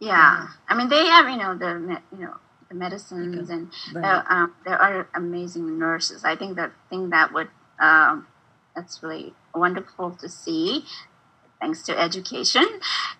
[0.00, 0.48] Yeah, Yeah.
[0.68, 2.36] I mean they have you know the you know
[2.68, 6.24] the medicines and There, um, there are amazing nurses.
[6.24, 8.26] I think the thing that would um,
[8.74, 10.84] that's really wonderful to see,
[11.60, 12.64] thanks to education,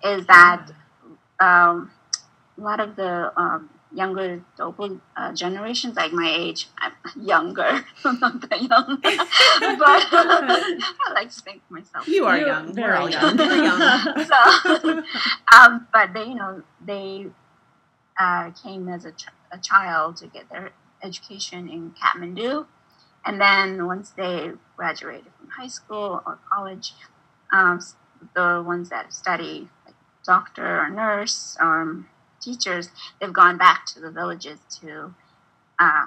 [0.04, 0.66] is that
[1.40, 1.90] um,
[2.58, 8.18] a lot of the um, younger double uh, generations, like my age, I'm younger, I'm
[8.20, 12.08] not that young, but I like to think myself.
[12.08, 12.74] You are You're young.
[12.74, 13.36] We're all young.
[13.36, 13.48] young.
[13.48, 14.26] We're young.
[14.26, 15.02] So,
[15.56, 17.26] um, but they, you know, they
[18.18, 22.66] uh, came as a, ch- a child to get their education in Kathmandu,
[23.24, 26.94] and then once they graduated from high school or college,
[27.52, 27.96] um, s-
[28.34, 32.08] the ones that study like doctor or nurse or um,
[32.40, 35.14] teachers, they've gone back to the villages to.
[35.78, 36.06] Uh,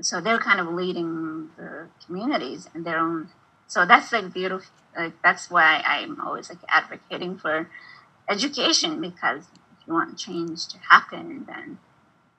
[0.00, 3.28] so they're kind of leading the communities in their own.
[3.66, 4.72] So that's like beautiful.
[4.96, 7.68] Like that's why I'm always like advocating for
[8.28, 11.78] education because if you want change to happen, then you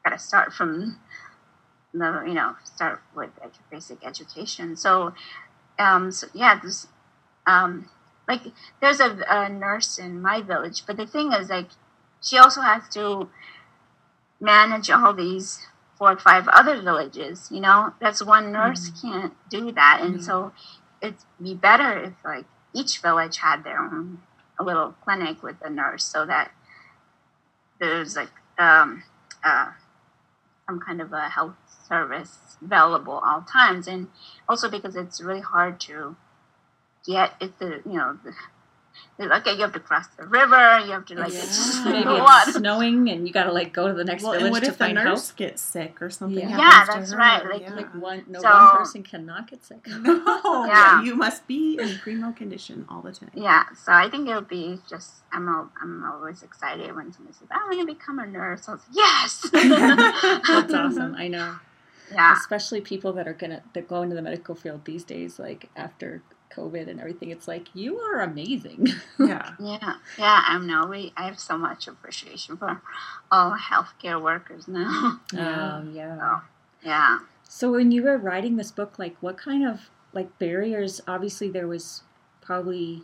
[0.04, 0.98] gotta start from
[1.94, 4.76] the you know start with edu- basic education.
[4.76, 5.14] So,
[5.78, 6.88] um, so yeah, this
[7.46, 7.90] um,
[8.28, 8.42] like
[8.82, 11.70] there's a, a nurse in my village, but the thing is like
[12.22, 13.30] she also has to
[14.40, 17.50] manage all these four or five other villages.
[17.52, 20.24] You know, that's one nurse can't do that, and Mhm.
[20.24, 20.54] so
[21.02, 24.22] it'd be better if like each village had their own
[24.60, 26.52] a little clinic with a nurse, so that
[27.80, 29.04] there's like um,
[29.44, 29.72] uh,
[30.68, 31.56] some kind of a health
[31.88, 34.08] service available all times, and
[34.48, 36.16] also because it's really hard to
[37.06, 38.32] get if the you know the,
[39.18, 42.54] the- okay you have to cross the river, you have to like it's maybe it's
[42.58, 44.70] snowing and you got to like go to the next Well, and village what to
[44.72, 45.38] if the nurse help.
[45.38, 46.38] gets sick or something?
[46.50, 46.58] Yeah.
[46.58, 47.74] Yeah, that's right, like- yeah.
[47.76, 49.86] Like one, no So- one person cannot get sick.
[49.88, 50.14] no,
[50.46, 50.68] yeah.
[50.68, 51.04] Yeah.
[51.04, 53.32] you must be in primo condition all the time.
[53.34, 57.48] Yeah, so I think it'll be just I'm al- I'm always excited when somebody says
[57.52, 58.68] I want to become a nurse.
[58.68, 61.16] I was like, yes, That's awesome.
[61.16, 61.56] I know.
[62.12, 65.70] Yeah, Especially people that are gonna that go into the medical field these days, like
[65.78, 66.22] after
[66.56, 67.32] COVID and everything.
[67.32, 68.88] It's like you are amazing.
[69.20, 69.52] Yeah.
[69.60, 70.44] yeah, yeah.
[70.48, 72.82] I know we I have so much appreciation for
[73.32, 75.20] all healthcare workers now.
[75.34, 75.76] Yeah.
[75.76, 76.18] Um, yeah.
[76.22, 76.42] Oh.
[76.84, 77.20] Yeah.
[77.48, 81.02] So when you were writing this book, like what kind of like barriers?
[81.08, 82.04] Obviously, there was
[82.42, 83.04] probably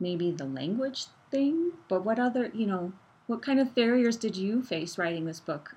[0.00, 2.92] maybe the language thing, but what other you know
[3.26, 5.76] what kind of barriers did you face writing this book?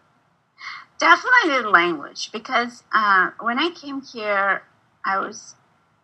[0.98, 4.64] Definitely the language because uh, when I came here,
[5.06, 5.56] I was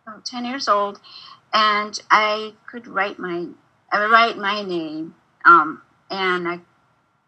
[0.06, 1.00] about 10 years old
[1.52, 3.48] and I could write my
[3.92, 6.60] I would write my name um, and I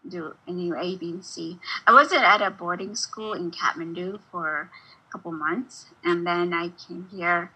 [0.07, 1.59] do any A, B, and C.
[1.87, 4.71] I wasn't at a boarding school in Kathmandu for
[5.09, 7.51] a couple months and then I came here.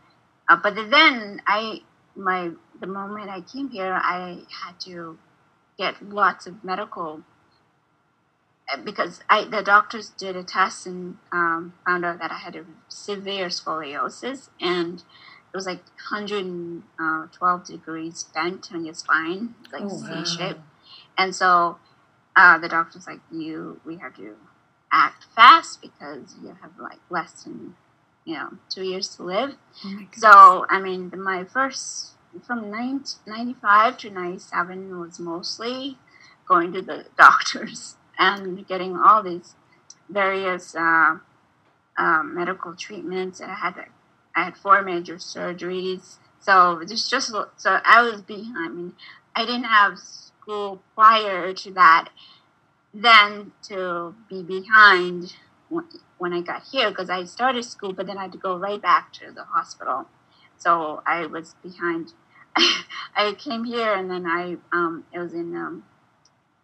[0.49, 1.81] Uh, but then I
[2.15, 2.51] my
[2.81, 5.19] the moment I came here, I had to
[5.79, 7.23] get lots of medical
[8.85, 12.65] because I the doctors did a test and um, found out that I had a
[12.89, 20.17] severe scoliosis and it was like 112 degrees bent on your spine, like Oh, C
[20.19, 20.25] wow.
[20.25, 20.59] shape.
[21.17, 21.79] And so
[22.37, 24.37] uh, the doctor's like, "You, we have to
[24.93, 27.77] act fast because you have like less than
[28.25, 30.07] you know two years to live." Oh.
[30.15, 32.13] So, I mean, my first
[32.47, 35.99] from 90, 95 to 97 was mostly
[36.49, 39.55] going to the doctors and getting all these
[40.09, 41.19] various uh,
[41.97, 43.41] uh, medical treatments.
[43.41, 43.75] I had
[44.35, 46.19] I had four major surgeries.
[46.41, 48.57] So just just so I was behind.
[48.57, 48.93] I mean,
[49.35, 52.09] I didn't have school prior to that.
[52.95, 55.35] Then to be behind
[55.69, 55.85] when,
[56.17, 58.81] when I got here because I started school, but then I had to go right
[58.81, 60.07] back to the hospital.
[60.57, 62.13] So I was behind.
[63.17, 65.85] I came here and then I um, it was in um,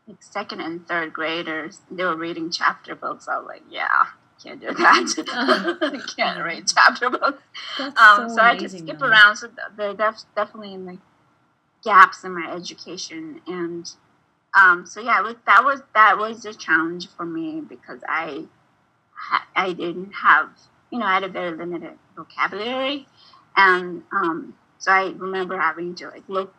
[0.08, 1.80] like second and third graders.
[1.90, 3.28] They were reading chapter books.
[3.28, 4.06] I was like, yeah,
[4.42, 6.04] can't do that.
[6.16, 7.42] can't read chapter books.
[7.78, 9.06] That's Um, so, I had to amazing, skip though.
[9.08, 9.36] around.
[9.36, 10.98] So th- they're def- definitely in like
[11.84, 13.90] gaps in my education and
[14.58, 18.44] um, so yeah was, that was that was a challenge for me because i
[19.56, 20.48] i didn't have
[20.90, 23.06] you know i had a very limited vocabulary
[23.56, 26.54] and um, so i remember having to like look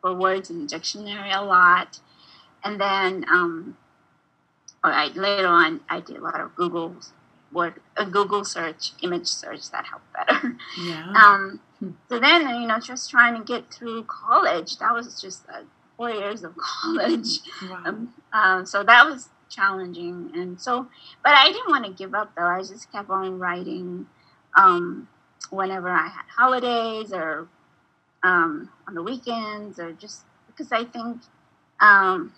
[0.00, 2.00] for words in the dictionary a lot
[2.64, 3.76] and then um,
[4.84, 6.96] I, later on i did a lot of google
[7.52, 11.12] word a google search image search that helped better Yeah.
[11.24, 11.60] um,
[12.08, 15.62] so then, you know, just trying to get through college, that was just uh,
[15.96, 17.40] four years of college.
[17.62, 17.82] wow.
[17.84, 20.30] Um, um, so that was challenging.
[20.34, 20.88] And so,
[21.22, 22.46] but I didn't want to give up though.
[22.46, 24.06] I just kept on writing
[24.56, 25.08] um,
[25.50, 27.48] whenever I had holidays or
[28.24, 31.22] um, on the weekends or just because I think
[31.80, 32.32] um,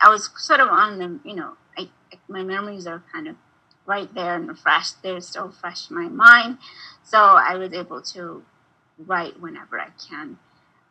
[0.00, 1.88] I was sort of on the, you know, I,
[2.28, 3.36] my memories are kind of
[3.86, 4.92] right there and fresh.
[4.92, 6.58] They're still fresh in my mind.
[7.02, 8.44] So I was able to
[8.98, 10.38] write whenever I can.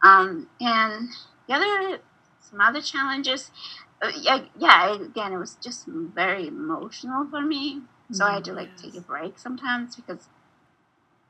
[0.03, 1.09] Um, and
[1.47, 1.99] the other,
[2.41, 3.51] some other challenges,
[4.01, 7.83] uh, yeah, yeah, again, it was just very emotional for me.
[8.11, 8.81] So I had to like Yes.
[8.83, 10.29] take a break sometimes because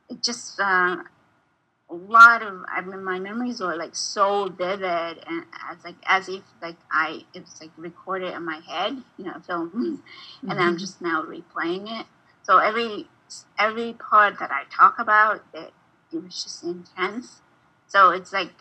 [0.09, 0.97] it just, uh,
[1.93, 6.27] a lot of I mean, my memories were like so vivid and as like as
[6.27, 10.03] if like I it's like recorded in my head, you know, film,
[10.49, 12.07] and I'm just now replaying it.
[12.41, 13.07] So every
[13.59, 15.71] every part that I talk about, it
[16.11, 17.41] it was just intense.
[17.87, 18.53] So it's like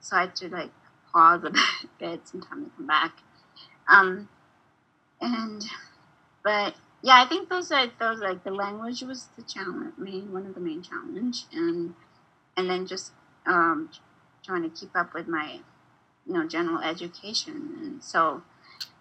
[0.00, 0.70] so I had to like
[1.12, 1.52] pause a
[1.98, 3.12] bit sometime and come back.
[3.88, 4.28] Um,
[5.20, 5.64] and
[6.44, 10.46] but yeah, I think those are those like the language was the challenge, main one
[10.46, 11.94] of the main challenge, and
[12.58, 13.12] and then just
[13.46, 13.88] um,
[14.44, 15.60] trying to keep up with my
[16.26, 18.42] you know general education, and so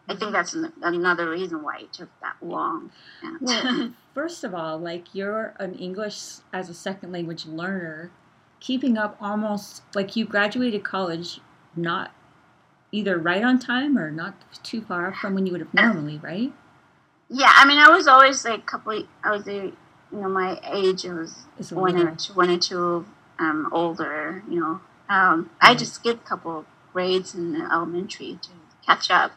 [0.07, 2.91] I think that's an, another reason why it took that long.
[3.21, 8.11] And Well, first of all, like you're an English as a second language learner,
[8.59, 11.41] keeping up almost like you graduated college
[11.75, 12.11] not
[12.91, 16.53] either right on time or not too far from when you would have normally, right?
[17.29, 19.03] yeah, I mean, I was always like a couple.
[19.23, 19.73] I was a you
[20.11, 21.35] know my age was
[21.71, 23.05] one or two, one or two
[23.39, 24.43] um, older.
[24.49, 28.49] You know, um, I just skipped a couple grades in the elementary to
[28.85, 29.31] catch up.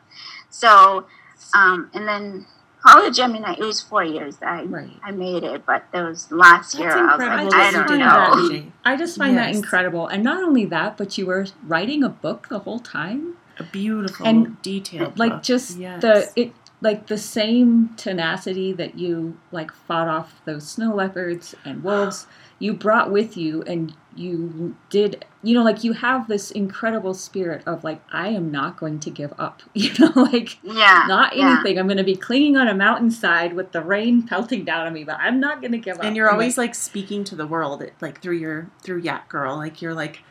[0.48, 1.06] So,
[1.54, 2.46] um, and then
[2.82, 3.20] college.
[3.20, 4.90] I mean, I, it was four years that I Right.
[5.02, 6.90] I made it, but there was last year.
[6.90, 8.48] I was incredible like, that I don't did know.
[8.48, 10.06] that, I just find that incredible.
[10.06, 13.36] And not only that, but you were writing a book the whole time.
[13.58, 15.42] A beautiful, And, detailed, like book.
[15.42, 16.00] just Yes.
[16.00, 21.84] the it like the same tenacity that you like fought off those snow leopards and
[21.84, 22.26] wolves
[22.60, 27.62] you brought with you and you did you know like you have this incredible spirit
[27.66, 31.54] of like i am not going to give up you know like Yeah, not yeah.
[31.54, 31.78] anything.
[31.78, 35.02] I'm going to be clinging on a mountainside with the rain pelting down on me
[35.04, 36.04] but i'm not going to give up.
[36.04, 39.28] And you're I'm always like, like speaking to the world like through your through yak
[39.28, 40.22] girl like you're like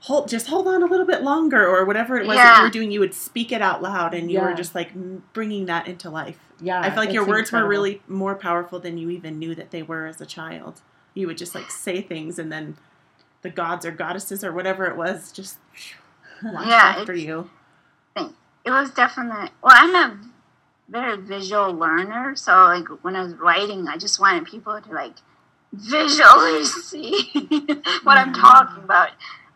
[0.00, 2.70] hold just hold on a little bit longer or whatever it was that you were
[2.70, 4.92] doing you would speak it out loud and you were just like
[5.32, 6.38] bringing that into life.
[6.60, 9.54] Yeah i feel like your it's words were really more powerful than you even knew
[9.54, 10.80] that they were as a child
[11.18, 12.76] you would just like say things and then
[13.42, 15.58] the gods or goddesses or whatever it was just
[16.42, 17.50] launched Yeah, after you.
[18.64, 20.18] It was definitely well i'm a
[20.90, 25.14] very visual learner so like when i was writing i just wanted people to like
[25.72, 27.30] visually see
[28.04, 29.10] what i'm talking about.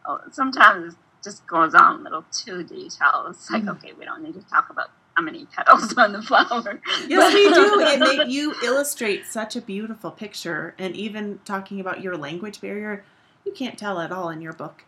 [0.07, 3.77] Oh, sometimes it just goes on a little too detailed it's like Mm.
[3.77, 7.53] okay we don't need to talk about how many petals on the flower Yes, we
[7.53, 7.81] do.
[7.93, 13.05] It make, you illustrate such a beautiful picture, and even talking about your language barrier,
[13.45, 14.85] you can't tell at all in your book.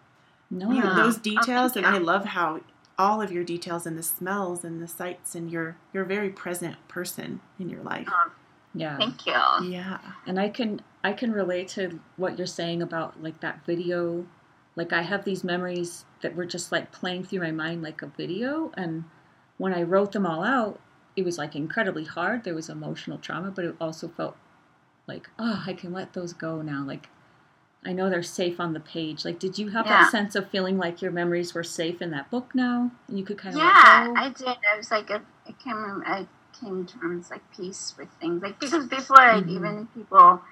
[0.50, 0.92] no You, Yeah.
[0.92, 2.60] Oh, those Oh, details, thank and I love how
[2.98, 6.30] all of your details and the smells and the sights, and you're you're a very
[6.30, 8.08] present person in your life.
[8.10, 8.30] Oh,
[8.74, 13.22] yeah thank you Yeah, and i can i can relate to what you're saying about
[13.22, 14.26] like that video
[14.74, 18.06] like i have these memories that were just like playing through my mind like a
[18.06, 19.04] video and
[19.58, 20.80] when i wrote them all out
[21.16, 22.42] it was like incredibly hard.
[22.42, 24.36] There was emotional trauma but it also felt
[25.06, 26.82] like oh i can let those go now.
[26.84, 27.08] Like
[27.86, 29.24] i know they're safe on the page.
[29.24, 29.98] Like did you have Yeah.
[30.02, 33.24] that sense of feeling like your memories were safe in that book now and you
[33.24, 34.48] could kind of yeah i did.
[34.48, 36.26] I was like i I came i
[36.60, 38.42] came to terms like peace with things.
[38.42, 39.50] Like because before like Mhm.
[39.50, 40.42] even people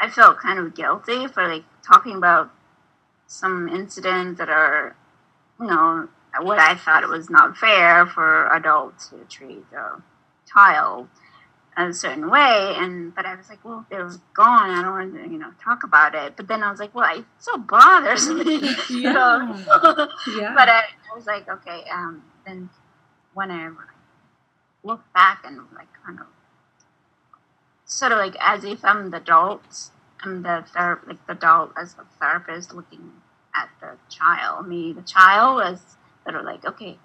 [0.00, 2.50] i felt kind of guilty for like talking about
[3.26, 4.96] some incidents that are
[5.60, 6.08] you know
[6.42, 10.02] what i thought it was not fair for adults to treat a
[10.50, 11.08] child
[11.78, 15.30] a certain way and but i was like well they're gone i don't want to
[15.30, 18.60] you know talk about it but then i was like well it still bothers me
[18.90, 20.08] know?
[20.38, 22.68] yeah but I, I was like, okay, um, then
[23.34, 23.70] when I
[24.82, 26.26] look back and like kind of
[27.84, 29.90] sort of like as if I'm the adult,
[30.22, 33.12] I'm the ther- like the adult as a therapist looking
[33.54, 34.68] at the child.
[34.68, 35.96] Me, the child was
[36.26, 36.98] sort of like, okay,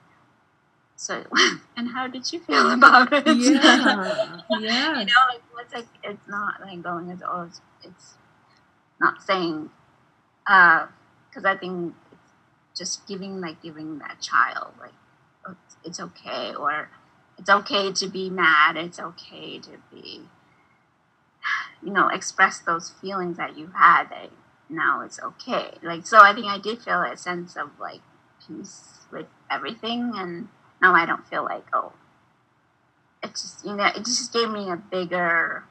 [0.96, 1.24] so
[1.78, 3.26] and how did you feel about it?
[3.26, 5.00] Yeah, yeah.
[5.00, 8.14] you know, like, it's like it's not like going as oh, it's, it's
[9.00, 9.70] not saying
[10.46, 14.94] because uh, I think it's just giving like giving that child like
[15.48, 16.90] oh, it's, it's okay or
[17.38, 18.78] it's okay to be mad.
[18.78, 20.22] It's okay to be
[21.84, 24.30] you know express those feelings that you had that
[24.70, 25.72] now it's okay.
[25.84, 28.02] Like so, I think I did feel a sense of like
[28.48, 30.48] peace with everything, and
[30.82, 31.94] now I don't feel like oh,
[33.24, 35.66] it just you know it just gave me a bigger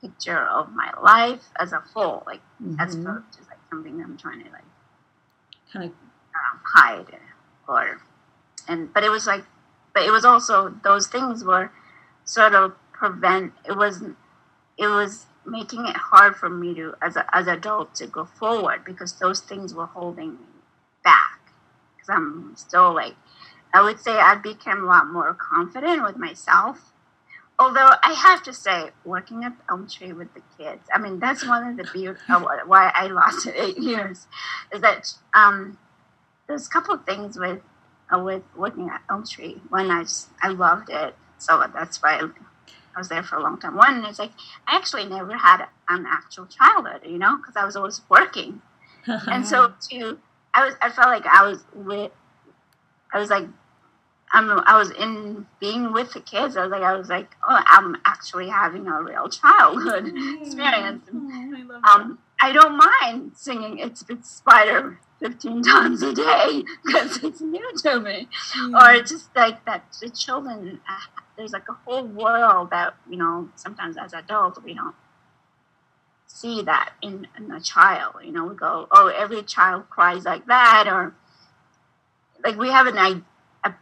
[0.00, 2.78] picture of my life as a whole, like mm-hmm.
[2.78, 4.64] as opposed to like something I'm trying to like
[5.72, 7.18] kind of um, hide
[7.68, 8.00] or
[8.68, 9.44] and but it was like
[9.92, 11.70] but it was also those things were
[12.24, 14.16] sort of prevent it wasn't
[14.78, 18.84] it was making it hard for me to as a as adult to go forward
[18.84, 20.53] because those things were holding me
[22.04, 23.14] because i'm still like
[23.72, 26.90] i would say i became a lot more confident with myself.
[27.56, 31.46] Although i have to say working at elm tree with the kids i mean that's
[31.46, 32.20] one of the beauty
[32.66, 34.26] why i lasted eight years
[34.72, 35.78] is that um,
[36.48, 37.60] there's a couple of things with
[38.12, 39.60] uh, with working at elm tree.
[39.68, 42.20] When i just i loved it so that's why
[42.96, 43.76] I was there for a long time.
[43.76, 44.30] One is like
[44.66, 48.62] I actually never had an actual childhood, you know, because I was always working,
[49.06, 50.18] and so to
[50.54, 52.12] I was I felt like I was with
[53.12, 53.46] I was like
[54.32, 56.56] I'm I was in being with the kids.
[56.56, 60.06] I was like I was like oh I'm actually having a real childhood
[60.40, 61.08] experience.
[61.12, 67.22] Oh, I um, I don't mind singing "Itsy Bitsy Spider" 15 times a day because
[67.22, 68.28] it's new to me,
[68.74, 73.48] or just like that the children uh, there's like a whole world that you know
[73.54, 74.94] sometimes as adults we don't
[76.26, 80.46] see that in, in a child you know we go oh every child cries like
[80.46, 81.14] that or
[82.44, 82.96] like we have an
[83.64, 83.74] a,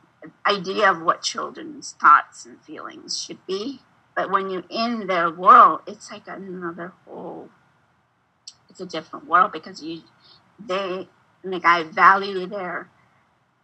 [0.46, 3.80] idea of what children's thoughts and feelings should be
[4.14, 7.48] but when you're in their world it's like another whole
[8.68, 10.02] it's a different world because you
[10.58, 11.08] they
[11.44, 12.88] like i value their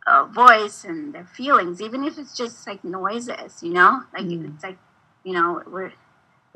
[0.09, 4.55] uh, voice and their feelings, even if it's just like noises, you know, like mm.
[4.55, 4.79] it's like,
[5.23, 5.93] you know, we're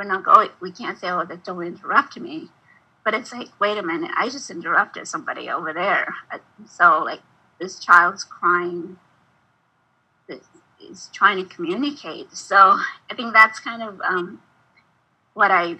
[0.03, 2.49] we're not going, we can't say, oh, that don't interrupt me,
[3.05, 7.21] but it's like, wait a minute, I just interrupted somebody over there, uh, so like
[7.61, 8.99] this child's crying,
[10.29, 12.33] is trying to communicate.
[12.33, 14.43] So I think that's kind of um,
[15.35, 15.77] what I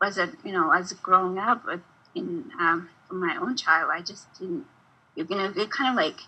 [0.00, 1.66] was, a, you know, as growing up
[2.14, 4.66] in um, my own child, I just didn't.
[5.16, 6.20] You know, it kind of like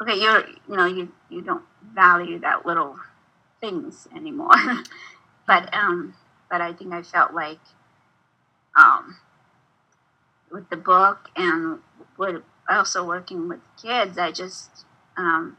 [0.00, 2.96] okay, you're you know you you don't value that little
[3.60, 4.54] things anymore.
[5.50, 6.14] but um,
[6.48, 7.58] but I think I felt like
[8.78, 9.18] um,
[10.48, 11.80] with the book and
[12.16, 14.84] with also working with kids, I just
[15.16, 15.56] um,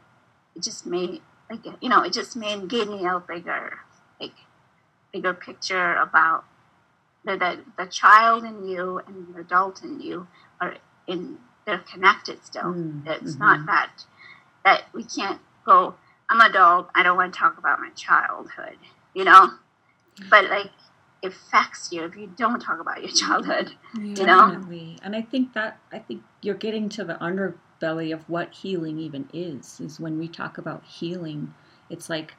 [0.56, 1.20] it just made
[1.50, 3.80] like you know it just made gave me a bigger
[4.18, 4.32] like
[5.12, 6.44] bigger picture about
[7.26, 10.26] the, the, the child in you and the adult in you
[10.58, 10.76] are
[11.06, 11.36] in
[11.66, 12.62] they're connected still.
[12.62, 13.40] Mm, it's mm-hmm.
[13.40, 14.06] not that
[14.64, 15.96] that we can't go,
[16.30, 18.78] I'm adult, I don't want to talk about my childhood,
[19.12, 19.50] you know?
[20.30, 20.70] But like,
[21.22, 24.98] it affects you if you don't talk about your childhood, you Definitely.
[25.02, 29.28] And I think that, I think you're getting to the underbelly of what healing even
[29.32, 31.54] is, is when we talk about healing,
[31.88, 32.34] it's like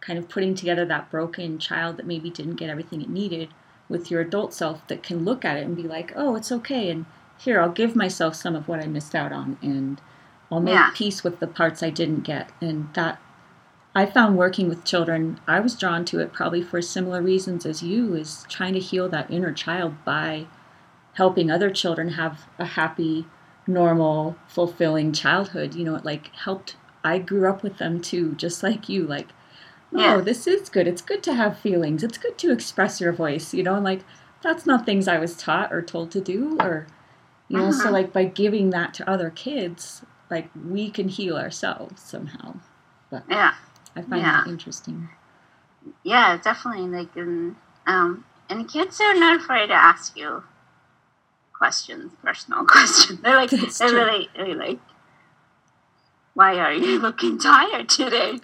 [0.00, 3.48] kind of putting together that broken child that maybe didn't get everything it needed
[3.88, 6.90] with your adult self that can look at it and be like, oh, it's okay.
[6.90, 7.06] And
[7.38, 9.58] here, I'll give myself some of what I missed out on.
[9.62, 10.00] And
[10.50, 10.90] I'll make yeah.
[10.94, 12.50] peace with the parts I didn't get.
[12.60, 13.20] And that
[13.96, 17.82] I found working with children, I was drawn to it probably for similar reasons as
[17.82, 20.48] you, is trying to heal that inner child by
[21.14, 23.24] helping other children have a happy,
[23.66, 25.74] normal, fulfilling childhood.
[25.74, 26.76] You know, it like helped.
[27.02, 29.06] I grew up with them too, just like you.
[29.06, 29.28] Like,
[29.94, 30.86] oh, this is good.
[30.86, 32.02] It's good to have feelings.
[32.02, 33.54] It's good to express your voice.
[33.54, 34.02] You know, and like
[34.42, 36.86] that's not things I was taught or told to do, or
[37.48, 37.68] you know.
[37.68, 37.84] Uh-huh.
[37.84, 42.56] So like by giving that to other kids, like we can heal ourselves somehow.
[43.10, 43.54] But yeah,
[43.96, 44.42] I find yeah.
[44.44, 45.08] that interesting.
[46.02, 46.88] Yeah, definitely.
[46.88, 50.44] Like, and um, and kids are not afraid to ask you
[51.52, 53.20] questions, personal questions.
[53.20, 54.04] They're like, That's they're true.
[54.04, 54.78] really, really like,
[56.34, 58.40] why are you looking tired today?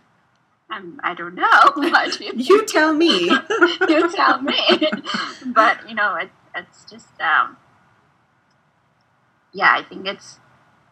[0.71, 1.73] I'm, I don't know.
[2.21, 3.25] you, you tell me.
[3.89, 4.89] you tell me.
[5.47, 7.59] but you know, it, it's just, um,
[9.53, 10.39] yeah, I think it's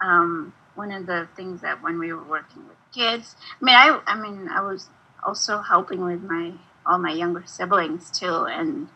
[0.02, 4.00] um, one of the things that when we were working with kids, I mean, I,
[4.06, 4.88] I mean, I was
[5.24, 6.52] also helping with my
[6.86, 8.88] all my younger siblings too, and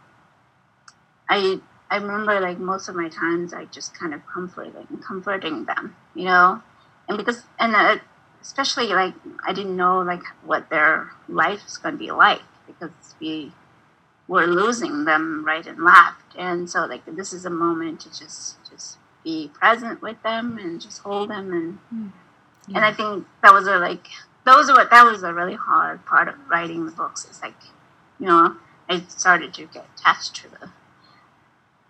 [1.29, 5.97] I, I remember like most of my times I just kind of comforting comforting them,
[6.15, 6.63] you know,
[7.09, 7.99] and because and uh,
[8.43, 9.15] especially like
[9.47, 13.53] I didn't know like what their life's going to be like because we
[14.27, 18.57] were losing them right and left, and so like this is a moment to just
[18.71, 22.13] just be present with them and just hold them and mm.
[22.69, 22.77] Yeah.
[22.77, 24.07] and I think that was a like
[24.45, 27.55] those are what that was a really hard part of writing the books It's like
[28.19, 28.57] you know
[28.89, 30.71] I started to get attached to the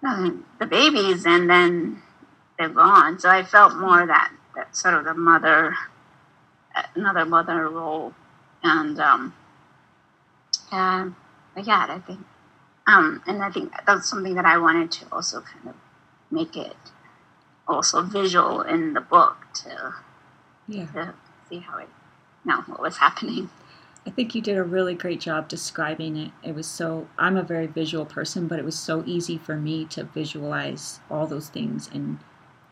[0.06, 2.02] uh, the babies and then
[2.58, 3.18] they're gone.
[3.18, 5.74] So I felt more that that sort of the mother
[6.94, 8.14] another mother role.
[8.62, 9.34] And um
[10.72, 11.14] and
[11.62, 12.20] yeah I think
[12.86, 15.74] um and I think that's something that I wanted to also kind of
[16.30, 16.76] make it
[17.66, 19.94] also visual in the book to,
[20.68, 20.86] yeah.
[20.86, 21.14] to
[21.48, 21.88] see how it
[22.44, 23.50] know what was happening.
[24.06, 26.30] I think you did a really great job describing it.
[26.42, 29.86] It was so I'm a very visual person, but it was so easy for me
[29.86, 32.18] to visualize all those things and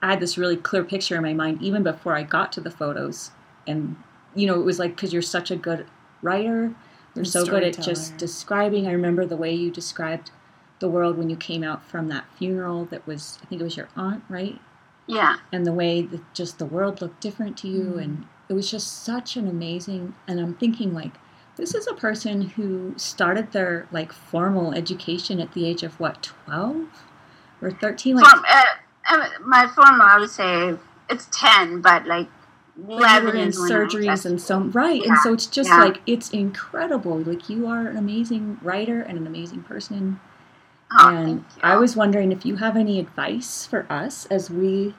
[0.03, 2.70] I had this really clear picture in my mind even before I got to the
[2.70, 3.30] photos.
[3.66, 3.97] And
[4.34, 5.86] you know, it was like because you're such a good
[6.22, 6.74] writer,
[7.14, 8.86] you're so good at just describing.
[8.88, 10.32] I remember the way you described
[10.80, 13.76] the world when you came out from that funeral that was I think it was
[13.76, 14.59] your aunt, right?
[15.07, 15.36] Yeah.
[15.53, 17.94] And the way that just the world looked different to you.
[17.96, 18.03] Mm.
[18.03, 21.12] And it was just such an amazing, and I'm thinking, like,
[21.57, 26.22] this is a person who started their like formal education at the age of what
[26.46, 26.86] 12
[27.61, 28.64] or 13 like Form, uh,
[29.09, 30.74] uh, my formal i would say
[31.11, 32.28] it's 10 but like
[32.88, 35.11] 11 in surgeries and so right yeah.
[35.11, 35.78] and so it's just yeah.
[35.78, 40.18] like it's incredible like you are an amazing writer and an amazing person
[40.99, 44.95] Oh, and I was wondering if you have any advice for us as we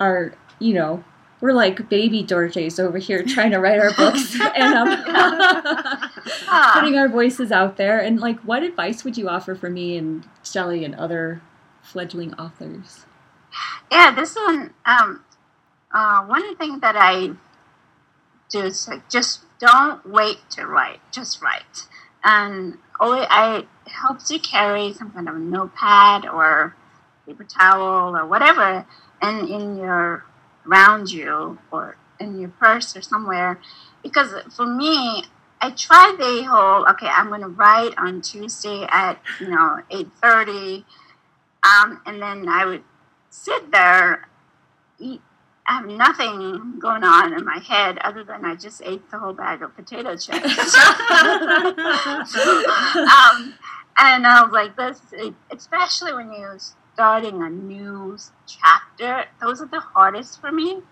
[0.00, 1.04] are, you know,
[1.40, 6.10] we're like baby Dorjes over here trying to write our books and um,
[6.72, 7.98] putting our voices out there.
[7.98, 11.42] And like, what advice would you offer for me and Shelly and other
[11.82, 13.04] fledgling authors?
[13.90, 15.22] Yeah, this one, um,
[15.92, 17.32] uh, one thing that I
[18.50, 21.86] do is like, just don't wait to write, just write.
[22.24, 26.74] And always, I helps you carry some kind of notepad or
[27.26, 28.86] paper towel or whatever,
[29.20, 30.24] and in your
[30.66, 33.60] around you or in your purse or somewhere.
[34.02, 35.24] Because for me,
[35.60, 37.06] I tried the whole okay.
[37.08, 40.84] I'm going to write on Tuesday at you know eight thirty,
[41.62, 42.82] um, and then I would
[43.30, 44.28] sit there,
[44.98, 45.20] eat
[45.66, 49.32] I have nothing going on in my head other than I just ate the whole
[49.32, 50.24] bag of potato chips.
[50.76, 50.84] um,
[53.96, 55.00] and I was like, this,
[55.50, 56.58] especially when you're
[56.92, 60.82] starting a new chapter, those are the hardest for me.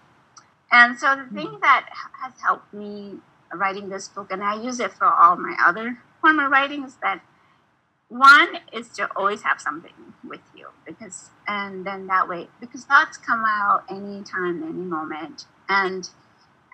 [0.70, 1.60] And so the thing mm.
[1.60, 1.90] that
[2.22, 3.18] has helped me
[3.52, 7.20] writing this book, and I use it for all my other former writings, that
[8.12, 9.92] one is to always have something
[10.22, 16.10] with you because and then that way because thoughts come out anytime any moment and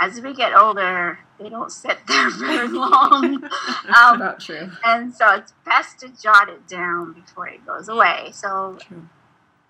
[0.01, 3.49] as we get older they don't sit there very long.
[3.89, 4.71] Um, about true.
[4.85, 8.31] and so it's best to jot it down before it goes away.
[8.33, 9.09] So true.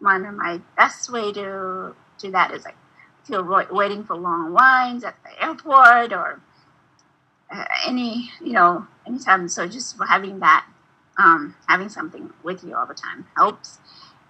[0.01, 2.75] one of my best way to do that is like
[3.23, 6.41] if you're waiting for long lines at the airport or
[7.53, 9.49] uh, any you know anytime.
[9.49, 10.67] So just having that
[11.19, 13.79] um, having something with you all the time helps.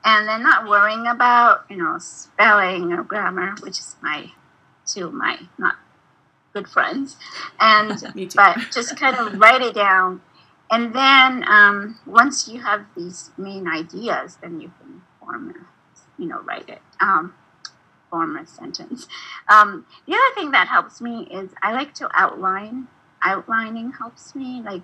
[0.04, 4.32] And then not worrying about, you know, spelling or grammar, which is my
[4.86, 5.76] two my not
[6.54, 7.16] good friends.
[7.60, 7.90] And
[8.34, 10.22] but just kind of write it down.
[10.70, 16.28] And then um, once you have these main ideas, then you can form a, you
[16.28, 16.80] know, write it.
[17.00, 17.34] Um,
[18.10, 19.06] form a sentence.
[19.48, 22.88] Um, the other thing that helps me is I like to outline.
[23.22, 24.62] Outlining helps me.
[24.62, 24.82] Like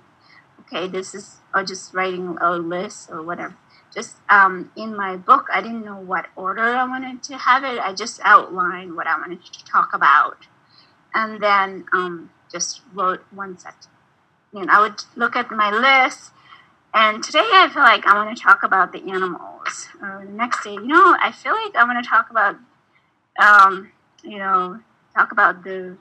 [0.67, 3.57] okay, this is, or just writing a list or whatever.
[3.95, 7.79] Just um, in my book, I didn't know what order I wanted to have it.
[7.79, 10.47] I just outlined what I wanted to talk about.
[11.15, 13.87] And then um, just wrote one set.
[14.53, 16.33] You know, I would look at my list,
[16.93, 19.89] and today I feel like I want to talk about the animals.
[20.01, 22.57] Or the next day, you know, I feel like I want to talk about,
[23.41, 23.93] um,
[24.23, 24.81] you know,
[25.15, 25.97] talk about the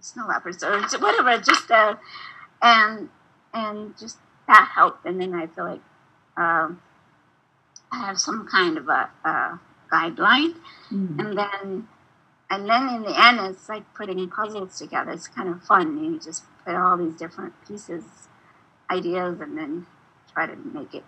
[0.00, 1.38] snow leopards or whatever.
[1.38, 1.96] Just uh,
[2.62, 3.08] and
[3.54, 5.06] and just that helped.
[5.06, 5.80] And then I feel like
[6.36, 6.82] um,
[7.90, 10.56] I have some kind of a, a guideline,
[10.90, 11.20] mm-hmm.
[11.20, 11.88] and then
[12.50, 15.12] and then in the end, it's like putting puzzles together.
[15.12, 16.02] It's kind of fun.
[16.04, 18.04] You just put all these different pieces,
[18.90, 19.86] ideas, and then
[20.32, 21.04] try to make it,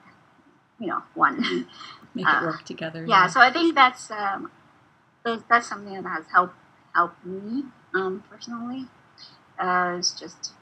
[0.78, 1.68] you know, one.
[2.14, 3.00] Make uh, it work together.
[3.00, 4.50] Yeah, yeah, So I think that's um,
[5.22, 6.54] that's something that has helped
[6.94, 8.86] helped me um, personally.
[9.58, 10.52] Uh, it's just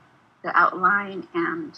[0.44, 1.76] the outline and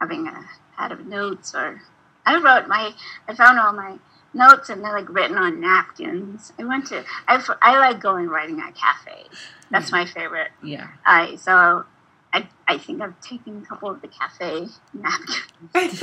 [0.00, 0.44] having a
[0.76, 1.80] pad of notes or
[2.26, 2.92] I wrote my,
[3.28, 3.96] I found all my
[4.34, 6.52] notes and they're like written on napkins.
[6.58, 9.38] I went to, I, I like going writing at cafes.
[9.70, 10.50] That's my favorite.
[10.62, 10.88] Yeah.
[11.04, 11.84] I so
[12.32, 15.38] I, I think I've taken a couple of the cafe napkins.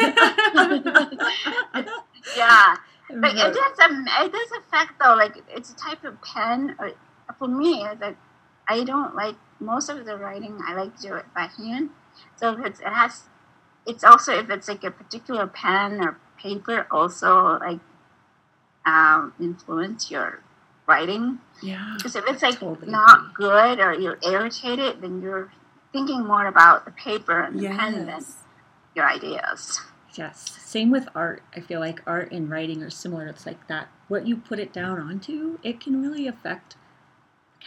[2.38, 2.78] yeah,
[3.10, 5.16] but it does it does affect though.
[5.16, 6.76] Like it's a type of pen.
[6.80, 6.92] Or,
[7.40, 8.18] for me, like
[8.68, 10.60] I don't like most of the writing.
[10.66, 11.90] I like to do it by hand.
[12.36, 13.24] So if it's it has,
[13.86, 17.80] it's also if it's like a particular pen or paper also like
[18.86, 20.42] um, influence your
[20.88, 21.40] writing.
[21.62, 21.96] Yeah.
[21.98, 25.52] Because if it's like Totally not good or you're irritated, then you're
[25.92, 28.24] thinking more about the paper and the pen than
[28.96, 29.82] your ideas.
[30.16, 30.58] Yes.
[30.62, 31.42] Same with art.
[31.56, 33.28] I feel like art and writing are similar.
[33.28, 33.88] It's like that.
[34.08, 36.76] What you put it down onto, it can really affect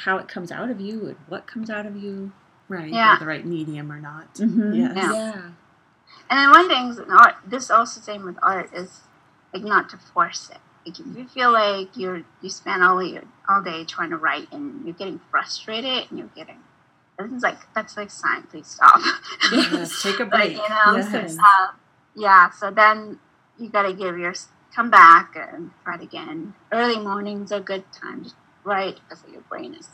[0.04, 2.32] how it comes out of you and what comes out of you.
[2.68, 2.92] Right.
[2.92, 3.16] Yeah.
[3.18, 4.34] The right medium or not.
[4.34, 4.74] Mm-hmm.
[4.74, 4.92] Yes.
[4.96, 5.12] Yeah.
[5.12, 5.42] Yeah.
[6.28, 9.00] And then one thing is art, this also same with art is
[9.54, 10.58] like not to force it.
[10.84, 14.52] Like if you feel like you're you spend all your all day trying to write
[14.52, 16.58] and you're getting frustrated and you're getting
[17.18, 19.00] this is like that's like sign please stop.
[19.52, 20.52] Yes, Take a But, break.
[20.52, 21.36] you know, Yes.
[21.38, 21.68] uh,
[22.14, 22.50] yeah.
[22.50, 23.18] So then
[23.58, 24.34] you got to give your
[24.74, 26.54] come back and try it again.
[26.72, 28.30] Early mornings are a good time to
[28.66, 29.88] write because your brain is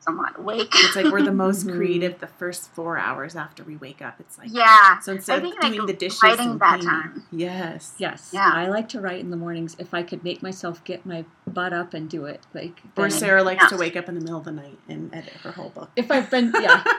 [0.00, 0.68] somewhat awake.
[0.74, 4.16] It's like we're the most creative the first four hours after we wake up.
[4.20, 4.98] It's like yeah.
[5.00, 7.22] So instead I think, of like, doing the dishes writing and that cleaning- time.
[7.32, 8.30] yes, Yes.
[8.34, 8.50] Yeah.
[8.52, 11.72] I like to write in the mornings if I could make myself get my butt
[11.72, 12.42] up and do it.
[12.52, 13.68] Like Or then- Sarah likes Yeah.
[13.68, 15.90] to wake up in the middle of the night and edit her whole book.
[15.96, 16.84] If I've been yeah.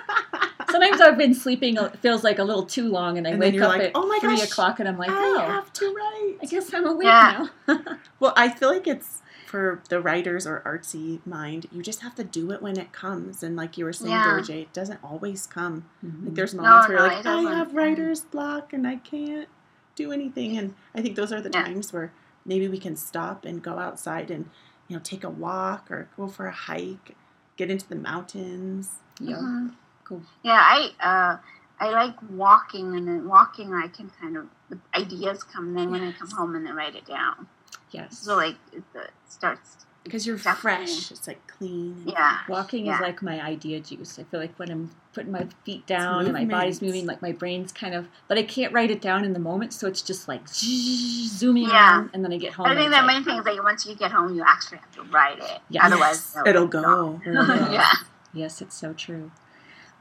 [0.72, 1.78] Sometimes I've been sleeping.
[1.78, 4.08] It feels like a little too long, and I And wake up like, at "Oh
[4.08, 6.36] my three gosh, o'clock, and I'm like, I oh, I have to write.
[6.42, 7.48] I guess I'm awake Yeah.
[7.68, 7.78] now.
[8.20, 9.22] Well, I feel like it's
[9.56, 11.66] for the writers or artsy mind.
[11.72, 14.26] You just have to do it when it comes, and like you were saying, Yeah.
[14.26, 15.86] Dorje, it doesn't always come.
[16.04, 19.48] Like there's No, moments where no, you're like, I have writer's block and I can't
[19.96, 20.58] do anything.
[20.58, 21.64] And I think those are the Yeah.
[21.64, 22.12] times where
[22.46, 24.50] maybe we can stop and go outside and
[24.90, 27.16] you know take a walk or go for a hike,
[27.56, 28.96] get into the mountains.
[29.22, 29.38] yeah.
[29.38, 29.72] Mhm.
[30.04, 30.22] Cool.
[30.44, 31.38] Yeah, I uh,
[31.80, 35.74] I like walking, and then walking, I can kind of the ideas come.
[35.74, 37.48] Then when I come home and then write it down,
[37.96, 38.20] Yes.
[38.20, 39.78] so like it, it starts.
[40.04, 40.86] Because you're Definitely.
[40.86, 41.10] fresh.
[41.12, 42.04] It's like clean.
[42.06, 42.94] Yeah, Walking Yeah.
[42.96, 44.20] is like my idea juice.
[44.20, 47.32] I feel like when I'm putting my feet down and my body's moving, like my
[47.32, 50.28] brain's kind of, but I can't write it down in the moment, so it's just
[50.28, 51.72] like zooming Yeah.
[51.98, 52.68] around, and then I get home.
[52.68, 54.44] I and think it's the like, main thing is that once you get home, you
[54.46, 55.60] actually have to write it.
[55.70, 55.84] Yes.
[55.86, 57.20] Otherwise, no, It'll no.
[57.24, 57.72] go.
[57.72, 57.90] yeah.
[58.34, 59.32] Yes, it's so true.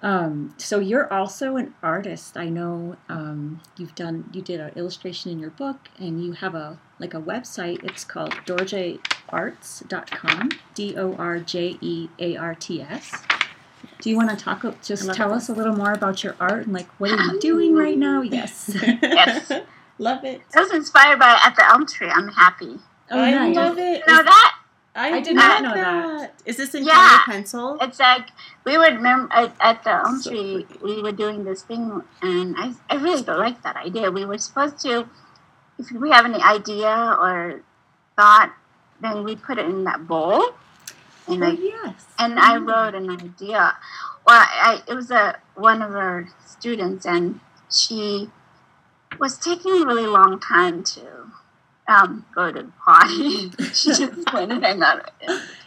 [0.02, 2.36] Um, so you're also an artist.
[2.36, 6.54] I know um, you've done you did an illustration in your book, and you have
[6.54, 7.82] a like a website.
[7.84, 10.50] It's called dorjearts.com.
[10.74, 13.22] D O R J E A R T S.
[14.00, 14.62] Do you want to talk?
[14.82, 15.44] Just tell this.
[15.44, 17.98] us a little more about your art and like what are you um, doing right
[17.98, 18.22] now?
[18.22, 18.74] Yes.
[19.02, 19.50] Yes.
[19.98, 20.42] love it.
[20.54, 22.08] I was inspired by At the Elm Tree.
[22.08, 22.78] I'm happy.
[23.10, 23.56] Oh, I nice.
[23.56, 24.02] love it.
[24.06, 24.56] You know that?
[24.96, 26.40] I, I did not know that.
[26.46, 26.94] Is this in Yeah.
[26.94, 27.78] color pencil?
[27.80, 28.28] It's like
[28.64, 30.64] we would mem- at, at the Elm So Tree.
[30.68, 30.84] pretty.
[30.96, 34.10] We were doing this thing, and I I really don't like that idea.
[34.10, 35.08] We were supposed to,
[35.78, 36.88] if we have any idea
[37.20, 37.62] or
[38.16, 38.52] thought,
[39.00, 40.54] then we put it in that bowl,
[41.28, 42.06] and Oh, like yes.
[42.18, 43.76] and I wrote an idea.
[44.26, 48.30] Well, I, it was a one of our students, and she
[49.18, 51.02] was taking a really long time to
[51.88, 53.50] um, go to the potty.
[53.74, 55.10] she just went and hang out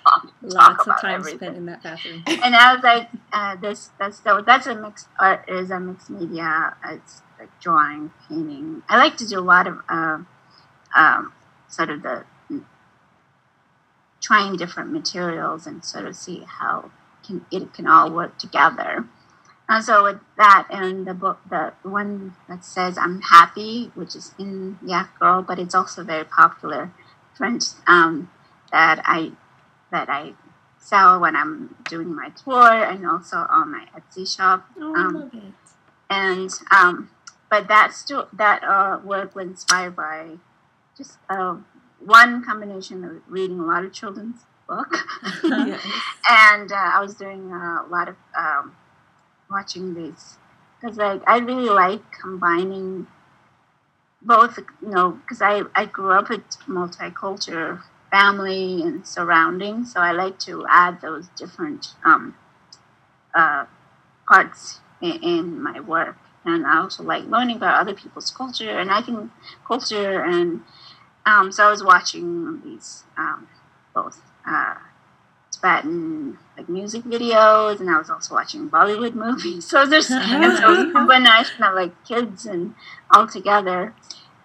[0.03, 1.37] talk Lots of time everything.
[1.39, 2.23] spent in that bathroom.
[2.27, 5.45] And I was like, uh, "This, that's so that's a mixed art.
[5.49, 6.75] Is a mixed media.
[6.85, 8.83] It's like drawing, painting.
[8.89, 10.19] I like to do a lot of uh,
[10.95, 11.33] um,
[11.67, 12.23] sort of the
[14.21, 16.91] trying different materials and sort of see how
[17.25, 19.05] can it can all work together.
[19.69, 24.33] And so with that and the book, the one that says "I'm happy," which is
[24.39, 26.91] in Yak Girl, but it's also very popular
[27.35, 28.31] French um,
[28.71, 29.33] that I
[29.91, 30.33] that I
[30.79, 35.13] sell when I'm doing my tour and also on my Etsy shop Oh, I Um,
[35.15, 35.53] love it.
[36.09, 37.09] and um,
[37.49, 40.37] but that still that uh, work was inspired by
[40.97, 41.57] just uh,
[41.99, 44.93] one combination of reading a lot of children's book,
[45.43, 45.81] Yes.
[46.29, 48.75] and uh, I was doing a lot of um,
[49.49, 50.37] watching these
[50.81, 53.07] because like I really like combining
[54.21, 57.81] both, you know, because I I grew up with multicultural
[58.11, 62.35] family and surroundings, so I like to add those different um,
[63.35, 63.65] uh,
[64.27, 66.17] parts in, in my work.
[66.47, 69.31] And I also like learning about other people's culture, and I can
[69.67, 70.61] culture, and
[71.25, 73.49] um, so I was watching these um,
[73.93, 74.75] both uh,
[75.51, 79.65] Tibetan like music videos, and I was also watching Bollywood movies.
[79.65, 82.75] So there's and so a combination of like kids and
[83.11, 83.93] all together,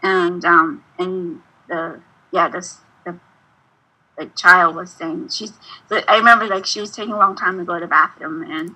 [0.02, 2.00] and um, and the
[2.32, 3.20] yeah this the
[4.18, 5.52] the child was saying she's.
[5.90, 8.74] I remember like she was taking a long time to go to the bathroom and.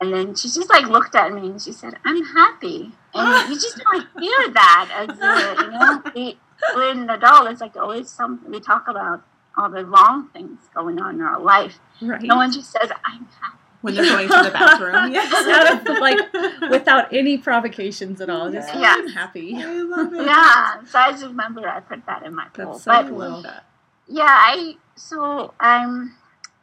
[0.00, 3.54] And then she just like looked at me and she said, "I'm happy." And you
[3.54, 6.38] just don't hear that as a, you know, we,
[6.74, 7.50] we're an adult.
[7.50, 9.22] It's like always something we talk about
[9.56, 11.78] all the wrong things going on in our life.
[12.00, 12.22] Right.
[12.22, 15.10] No one just says, "I'm happy." when they're going to the bathroom.
[15.12, 15.32] Yes.
[15.32, 18.50] Out of, like, Without any provocations at all.
[18.50, 18.94] Just, Yeah.
[18.98, 19.54] I'm happy.
[19.56, 20.26] I love it.
[20.26, 22.72] Yeah, so I just remember I put that in my poll.
[22.72, 23.44] That's so But cool.
[24.06, 26.14] yeah, I so um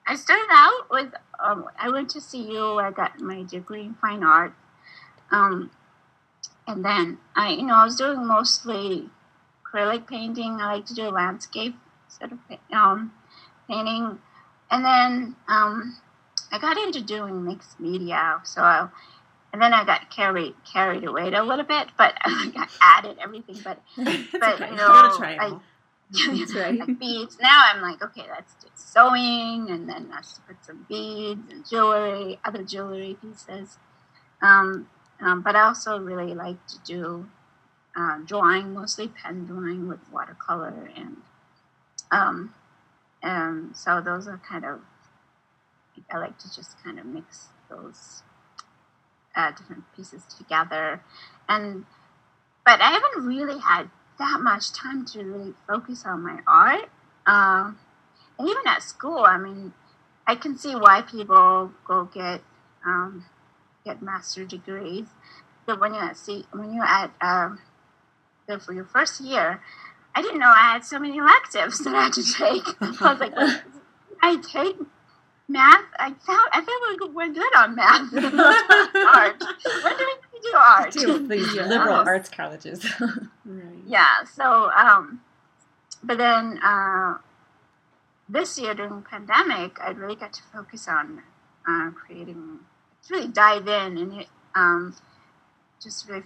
[0.07, 2.79] I started out with um, I went to CU.
[2.79, 4.53] I got my degree in fine art,
[5.31, 5.69] um,
[6.65, 9.09] and then I you know I was doing mostly
[9.63, 10.59] acrylic painting.
[10.61, 11.75] I like to do landscape
[12.07, 12.39] sort of
[12.71, 13.11] um,
[13.67, 14.19] painting,
[14.71, 15.97] and then um,
[16.53, 18.39] I got into doing mixed media.
[18.45, 18.87] So I,
[19.51, 23.57] and then I got carried carried away a little bit, but I got added everything.
[23.61, 24.69] But But, okay.
[24.69, 25.59] you know, gotta try it I-.
[26.11, 26.75] That's right.
[26.79, 27.37] like beads.
[27.41, 32.39] Now I'm like, okay, let's do sewing, and then let's put some beads and jewelry,
[32.45, 33.77] other jewelry pieces.
[34.41, 34.89] Um,
[35.19, 37.27] um, but I also really like to do
[37.95, 41.17] uh, drawing, mostly pen drawing with watercolor, and
[42.11, 42.53] um,
[43.21, 44.81] and so those are kind of.
[46.11, 48.21] I like to just kind of mix those
[49.35, 51.01] uh, different pieces together,
[51.49, 51.85] and
[52.63, 53.89] but I haven't really had
[54.19, 56.89] that much time to really focus on my art.
[57.25, 57.79] Um,
[58.39, 59.73] and even at school, I mean,
[60.25, 62.41] I can see why people go get
[62.85, 63.25] um,
[63.85, 65.07] get master degrees.
[65.65, 67.59] But when you're at see when you're at um,
[68.47, 69.61] the, for your first year,
[70.15, 73.01] I didn't know I had so many electives that I had to take.
[73.01, 73.33] I was like,
[74.21, 74.77] I take
[75.49, 75.85] math.
[75.99, 78.13] I thought I thought we we're good on math.
[78.13, 79.43] art.
[79.83, 80.91] When do we do art?
[80.93, 81.67] To these Yeah.
[81.67, 82.85] liberal arts colleges.
[83.45, 83.66] Right.
[83.87, 85.21] Yeah so um
[86.03, 87.17] but then uh
[88.29, 91.23] this year during pandemic i really got to focus on
[91.67, 92.59] uh, creating
[93.05, 94.25] to really dive in and
[94.55, 94.95] um
[95.81, 96.23] just really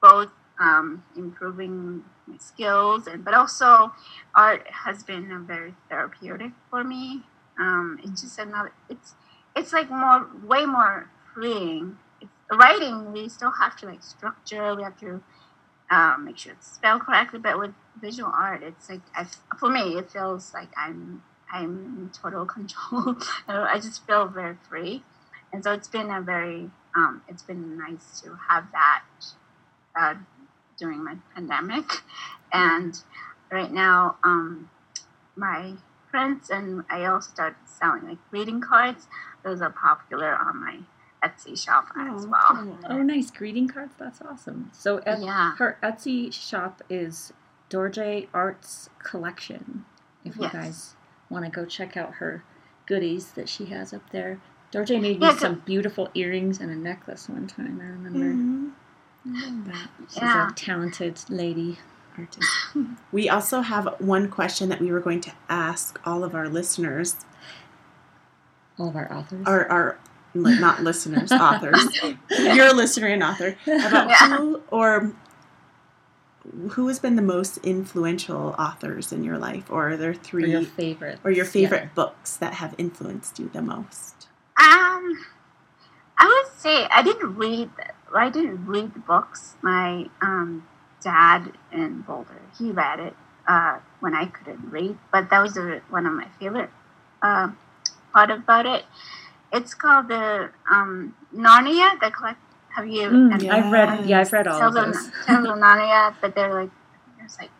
[0.00, 0.30] both
[0.60, 3.92] um improving my skills and but also
[4.34, 7.22] art has been very therapeutic for me.
[7.58, 9.14] Um it's just another it's
[9.54, 11.98] it's like more way more freeing.
[12.20, 15.20] It's, writing we still have to like structure we have to
[15.90, 17.38] um, make sure it's spelled correctly.
[17.38, 19.26] But with visual art, it's like I,
[19.58, 23.16] for me, it feels like I'm I'm in total control.
[23.48, 25.02] I just feel very free,
[25.52, 29.02] and so it's been a very um, it's been nice to have that
[29.98, 30.14] uh,
[30.78, 32.02] during my pandemic,
[32.52, 32.98] and
[33.50, 34.70] right now um,
[35.36, 35.74] my
[36.10, 39.06] prints and I also started selling like greeting cards.
[39.44, 40.78] Those are popular on my
[41.28, 42.40] Etsy shop as Oh, well.
[42.64, 42.78] cool.
[42.88, 43.30] oh, nice.
[43.30, 43.94] Greeting cards.
[43.98, 44.70] That's awesome.
[44.72, 45.56] So, Et- Yeah.
[45.56, 47.32] her Etsy shop is
[47.70, 49.84] Dorje Arts Collection.
[50.24, 50.52] If you Yes.
[50.52, 50.96] guys
[51.30, 52.42] want to go check out her
[52.86, 54.38] goodies that she has up there.
[54.72, 57.80] Dorje made me Yeah, 'cause- some beautiful earrings and a necklace one time.
[57.80, 58.72] I remember.
[59.28, 59.66] Mhm.
[59.66, 59.88] I that.
[60.08, 60.48] She's Yeah.
[60.48, 61.78] a talented lady.
[62.18, 62.48] artist.
[63.12, 67.16] We also have one question that we were going to ask all of our listeners,
[68.78, 69.46] All of our authors.
[69.46, 69.98] or our li-
[70.42, 71.86] not listeners, authors.
[72.30, 74.16] You're a listener and author about Yeah.
[74.28, 75.12] who or
[76.70, 80.50] who has been the most influential authors in your life, or are there or three,
[80.52, 81.18] your favorite.
[81.24, 84.28] or your favorite books that have influenced you the most?
[84.58, 85.24] Um,
[86.18, 87.70] I would say I didn't read.
[88.14, 89.56] I didn't read the books.
[89.62, 90.66] My um,
[91.02, 93.14] dad in Boulder, he read it
[93.48, 94.96] uh, when I couldn't read.
[95.12, 96.70] But that was a, one of my favorite
[97.22, 97.48] uh,
[98.12, 98.84] part about it.
[99.52, 101.98] It's called the um, Narnia.
[102.00, 102.40] The collect.
[102.74, 103.08] Have you?
[103.08, 104.06] Mm, have I've read.
[104.06, 105.12] Yeah, I've read all of Tales of, those.
[105.26, 106.70] Tales of Narnia, but they're like
[107.18, 107.50] there's like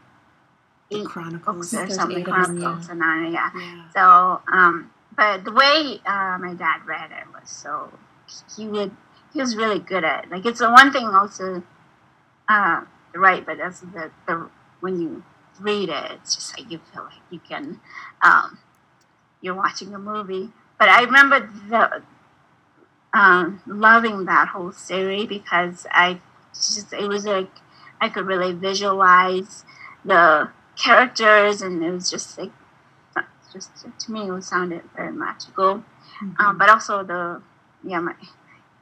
[0.91, 1.71] The Chronicles.
[1.71, 2.19] books or something.
[2.19, 3.51] of Chronicles of Narnia.
[3.55, 3.91] Yeah.
[3.95, 7.93] So, um, but the way uh, my dad read it was so
[8.57, 8.91] he would
[9.33, 10.31] he was really good at it.
[10.31, 11.63] Like it's the one thing also
[12.49, 12.83] uh,
[13.13, 15.25] to write, but that's the, the when you
[15.61, 17.81] read it, it's just like you feel like you can
[18.23, 18.59] um,
[19.41, 20.51] you're watching a movie.
[20.79, 22.03] But I remember the
[23.13, 26.21] um, loving that whole series because I
[26.55, 27.51] just it was like
[28.01, 29.65] I could really visualize
[30.05, 32.53] the characters, and it was just like
[33.53, 35.85] just to me it sounded very magical.
[36.39, 37.43] Um, but also the
[37.83, 38.15] yeah my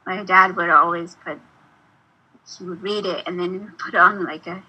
[0.05, 1.39] my dad would always put
[2.57, 4.63] he would read it and then he would put on like a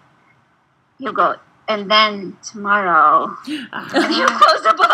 [0.99, 1.37] he'll go
[1.69, 3.37] and then tomorrow,
[3.73, 3.91] Ah.
[3.95, 4.87] and you close the book.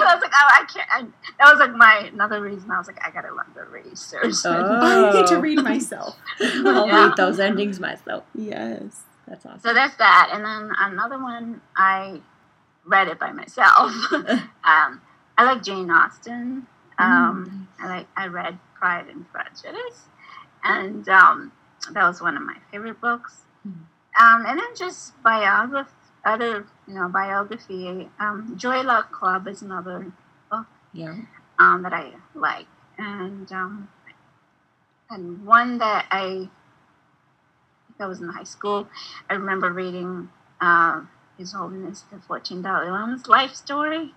[0.00, 0.88] I was like, oh, I can't.
[0.92, 1.02] I,
[1.38, 2.70] that was like my another reason.
[2.70, 4.34] I was like, I gotta run the research.
[4.46, 5.40] I need to Oh.
[5.40, 6.16] read myself.
[6.40, 7.06] I'll Yeah.
[7.08, 8.24] read those endings myself.
[8.34, 9.02] Yes.
[9.26, 9.60] That's awesome.
[9.60, 12.20] So that's that, and then another one I
[12.86, 13.92] read it by myself.
[14.14, 15.00] um,
[15.36, 16.66] I like Jane Austen.
[16.98, 20.06] Um, I like I read Pride and Prejudice,
[20.64, 21.52] and um,
[21.92, 23.42] that was one of my favorite books.
[23.66, 23.86] Mhm.
[24.20, 25.90] Um, and then just biography,
[26.24, 28.08] other you know biography.
[28.18, 30.12] Um, Joy Luck Club is another
[30.92, 31.14] yeah.
[31.58, 32.66] um, that I like,
[32.98, 33.88] and um,
[35.10, 36.48] and one that I, I
[37.88, 38.88] think I was in high school.
[39.30, 40.30] I remember reading
[40.60, 41.02] uh,
[41.38, 42.18] His Holiness the
[42.62, 44.14] Dalai Lama's life story.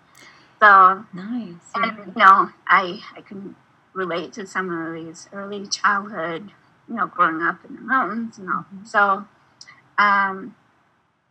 [0.61, 1.71] So Nice.
[1.75, 3.55] and you know, I I can
[3.93, 6.51] relate to some of these early childhood,
[6.91, 8.65] you know, growing up in the mountains and all.
[8.75, 8.87] Mhm.
[8.87, 9.25] So,
[9.97, 10.55] um,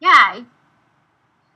[0.01, 0.47] yeah, I,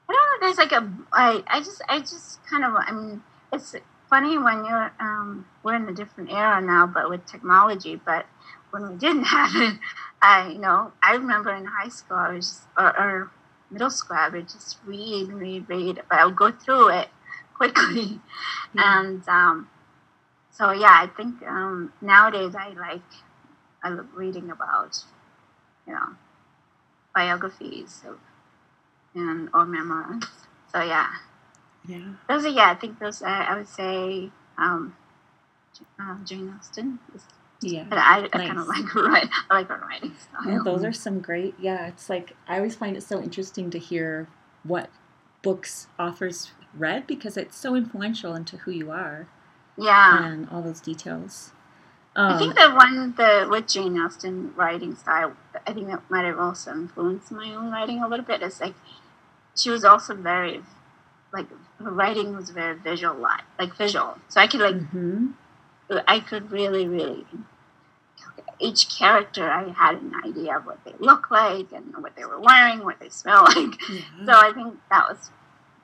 [0.09, 0.47] I don't know.
[0.47, 3.75] There's like a I I just I just kind of I mean it's
[4.11, 7.97] funny when you're um we're in a different era now, but with technology.
[7.97, 8.27] But
[8.71, 9.79] when we didn't have it,
[10.23, 13.31] I you know I remember in high school I was just, or, or
[13.71, 17.09] middle school I would just read and read read, but I would go through it
[17.55, 18.21] quickly.
[18.75, 19.01] Yeah.
[19.01, 19.69] And um,
[20.51, 23.03] so yeah, I think um, nowadays I like
[23.85, 25.05] I love reading about
[25.87, 26.17] you know
[27.15, 28.19] biographies of
[29.15, 30.25] and or memoirs.
[30.73, 31.09] So yeah,
[31.87, 32.15] Yeah.
[32.29, 32.71] those are yeah.
[32.71, 34.97] I think those I, I would say um,
[36.01, 36.99] uh, Jane Austen.
[37.15, 37.23] Is,
[37.61, 37.85] Yeah.
[37.93, 39.29] I, I kind of like her write.
[39.51, 40.53] I like her writing style.
[40.53, 41.55] Yeah, those are some great.
[41.61, 44.29] Yeah, it's like I always find it so interesting to hear
[44.65, 44.91] what
[45.43, 49.29] books authors read because it's so influential into who you are
[49.79, 50.27] yeah.
[50.33, 51.53] and all those details.
[52.17, 55.35] Um, I think the one the with Jane Austen writing style,
[55.67, 58.43] I think that might have also influenced my own writing a little bit.
[58.43, 58.75] Is like
[59.57, 60.63] she was also very
[61.33, 61.47] like
[61.79, 63.17] her writing was very visual,
[63.59, 64.19] like visual.
[64.29, 65.35] So I could like mhm.
[66.09, 67.27] I could really really
[68.61, 72.41] each character I had an idea of what they look like and what they were
[72.41, 73.81] wearing, what they smell like.
[73.89, 74.27] Yeah.
[74.27, 75.31] So I think that was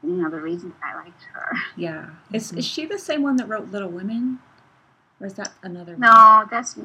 [0.03, 1.53] you know the reason I liked her.
[1.77, 2.07] Yeah.
[2.33, 2.59] Is Mhm.
[2.59, 4.39] is she the same one that wrote Little Women,
[5.21, 5.93] or is that another?
[5.93, 6.01] one?
[6.01, 6.77] No, that's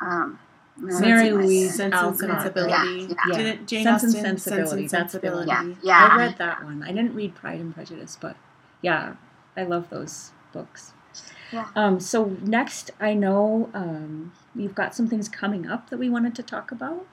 [0.00, 0.38] um,
[0.76, 2.18] Mary Louise Sense and Alcott.
[2.18, 3.00] Sensibility.
[3.00, 3.36] Yeah, yeah.
[3.36, 5.46] Didn't Jane Sense and Sensibility, Sense and that's the one.
[5.48, 5.78] Sensibility?
[5.82, 6.08] Yeah, yeah.
[6.12, 6.82] I read that one.
[6.82, 8.36] I didn't read Pride and Prejudice, but
[8.80, 9.14] yeah,
[9.56, 10.92] I love those books.
[11.52, 11.68] Yeah.
[11.76, 16.34] Um, so next, I know um, you've got some things coming up that we wanted
[16.36, 17.06] to talk about.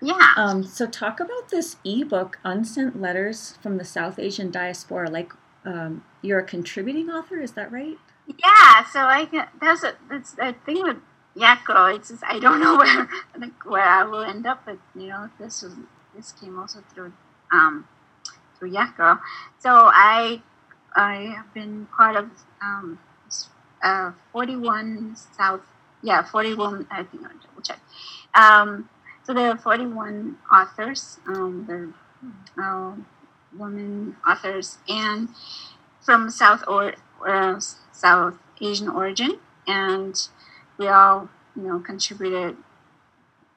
[0.00, 0.32] Yeah.
[0.36, 5.10] Um, so talk about this ebook, Unsent Letters from the South Asian Diaspora.
[5.10, 5.32] Like,
[5.64, 7.98] um, you're a contributing author, is that right?
[8.26, 9.28] Yeah, so I
[9.60, 10.96] that's a, that's the thing with
[11.34, 11.94] Yak Girl.
[11.94, 13.08] It's just I don't know where
[13.38, 14.62] like where I will end up.
[14.64, 15.74] But you know, this was
[16.16, 17.12] this came also through
[17.52, 17.86] um
[18.58, 19.20] through Yak Girl.
[19.58, 20.42] So I
[20.96, 22.30] I have been part of
[22.62, 22.98] um
[23.82, 25.60] uh 41 South
[26.02, 27.80] yeah 41 I think I'll double check.
[28.34, 28.88] Um,
[29.24, 31.18] so there are 41 authors.
[31.26, 31.88] Um, they're
[32.62, 32.94] uh,
[33.56, 35.28] women authors and
[36.00, 36.94] from South or
[37.26, 37.58] uh,
[37.94, 40.28] South Asian origin, and
[40.78, 42.58] we all, you know, contributed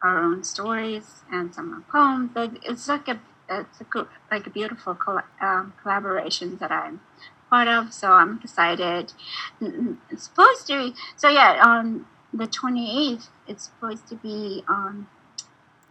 [0.03, 2.31] our own stories and some poems.
[2.63, 3.19] It's like a
[3.49, 4.97] it's a, like a beautiful
[5.41, 7.01] um, collaboration that I'm
[7.49, 7.93] part of.
[7.93, 9.13] So I'm excited.
[9.61, 13.29] N- It's supposed to be so yeah on the 28th.
[13.47, 15.07] It's supposed to be um,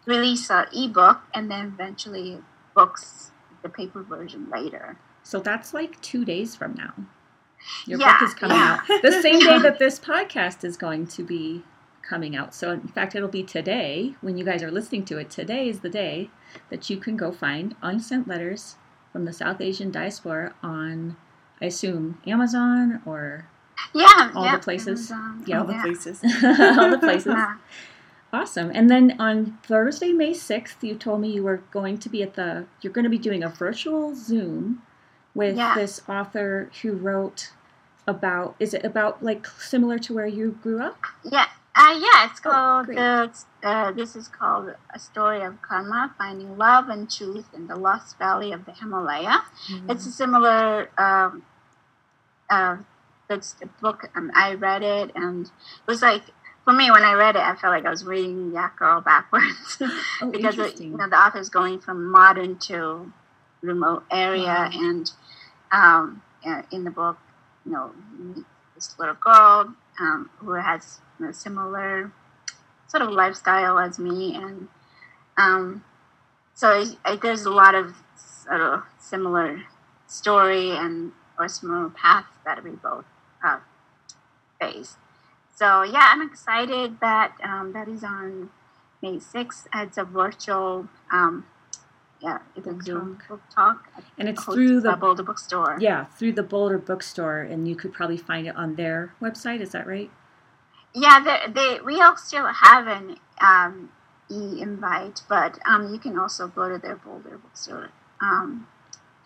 [0.06, 2.38] release a ebook and then eventually
[2.74, 3.32] books
[3.62, 4.98] the paper version later.
[5.24, 6.94] So that's like two days from now.
[7.86, 8.80] Your Yeah, book is coming yeah.
[8.90, 11.62] out the same day that this podcast is going to be
[12.02, 12.54] coming out.
[12.54, 15.30] So, in fact, it'll be today when you guys are listening to it.
[15.30, 16.30] Today is the day
[16.70, 18.76] that you can go find Unsent Letters
[19.12, 21.16] from the South Asian Diaspora on,
[21.60, 23.48] I assume, Amazon or
[23.94, 25.10] Yeah, All yeah, the places.
[25.10, 25.82] Amazon, Yeah, All the yeah.
[25.82, 26.20] places.
[26.78, 27.26] all the places.
[27.34, 27.56] Yeah.
[28.32, 28.70] Awesome.
[28.74, 32.34] And then on Thursday, May 6th, you told me you were going to be at
[32.34, 34.82] the, you're going to be doing a virtual Zoom
[35.34, 35.74] with Yeah.
[35.74, 37.50] this author who wrote
[38.06, 40.98] about, is it about like similar to where you grew up?
[41.24, 42.96] Yeah, uh, yeah, it's Oh, called great.
[42.96, 43.30] the.
[43.62, 48.16] Uh, this is called a story of karma, finding love and truth in the lost
[48.18, 49.42] valley of the Himalaya.
[49.88, 50.88] It's a similar.
[50.96, 51.44] Um,
[52.48, 52.76] uh,
[53.28, 54.08] that's the book.
[54.14, 55.52] Um, I read it, and it
[55.86, 56.22] was like
[56.64, 59.78] for me when I read it, I felt like I was reading Yak Girl backwards
[60.22, 63.12] oh, because it, you know the author's going from modern to
[63.62, 64.70] remote area, Wow.
[64.72, 65.10] and
[65.72, 66.22] um,
[66.70, 67.18] in the book,
[67.66, 67.90] you know,
[68.74, 72.12] this little girl um, who has a similar
[72.86, 74.68] sort of lifestyle as me, and
[75.36, 75.84] um,
[76.54, 79.62] so I, there's a lot of sort of similar
[80.06, 83.04] story and or similar paths that we both
[83.44, 83.58] uh,
[84.60, 84.96] face.
[85.54, 88.50] So yeah, I'm excited that um, that is on
[89.02, 89.66] May 6th.
[89.74, 91.46] It's a virtual, um,
[92.26, 93.28] yeah, it's Book a Zoom talk.
[93.28, 93.88] book talk.
[94.18, 95.76] And it's through the Boulder Bookstore.
[95.80, 99.60] yeah through the Boulder Bookstore, and you could probably find it on their website.
[99.60, 100.10] Is that right?
[100.92, 103.90] Yeah, they, they we all still have an um,
[104.28, 108.66] e invite, but um, you can also go to their Boulder Bookstore um,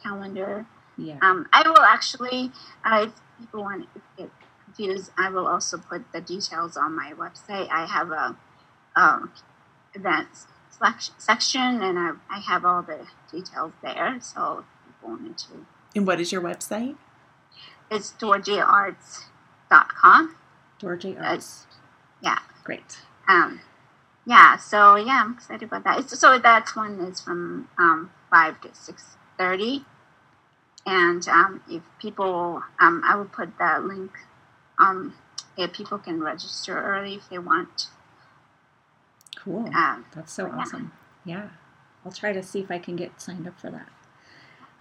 [0.03, 0.67] calendar.
[0.99, 1.19] Yeah.
[1.23, 2.53] Um, I will actually,
[2.85, 4.31] uh, if people want to get
[4.65, 7.69] confused, I will also put the details on my website.
[7.71, 8.37] I have a
[8.97, 9.33] um,
[9.95, 10.47] events
[11.19, 14.17] section, and I, I have all the details there.
[14.21, 14.65] So if
[14.95, 16.97] people wanted to, And what is your website?
[17.91, 20.37] it's dorjearts.com.
[20.81, 21.67] Dorje Arts.
[22.23, 22.39] yeah.
[22.65, 23.01] Great.
[23.29, 23.61] Um,
[24.27, 25.99] yeah, so yeah, I'm excited about that.
[26.01, 29.85] It's, so that one is from um, five to six thirty,
[30.87, 34.13] and um, if people, um, I will put that link.
[34.79, 35.15] Um,
[35.57, 37.89] if people can register early if they want.
[39.43, 39.71] Cool.
[39.75, 40.57] Um, That's so yeah.
[40.57, 40.93] awesome.
[41.25, 41.49] Yeah.
[42.05, 43.89] I'll try to see if I can get signed up for that.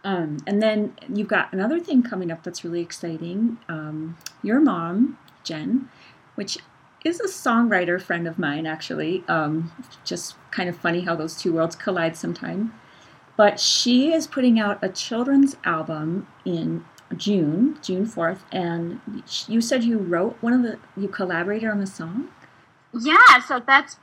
[0.04, 3.58] Um, and then you've got another thing coming up that's really exciting.
[3.68, 5.90] Um, your mom, Jen,
[6.36, 6.58] which
[7.04, 9.24] is a songwriter friend of mine, actually.
[9.28, 9.72] Um,
[10.06, 12.74] just kind of funny how those two worlds collide sometime.
[13.36, 16.86] But she is putting out a children's album in
[17.16, 18.40] June, June 4th.
[18.52, 19.02] And
[19.48, 22.30] you said you wrote one of the, you collaborated on the song?
[22.94, 23.98] yeah, so that's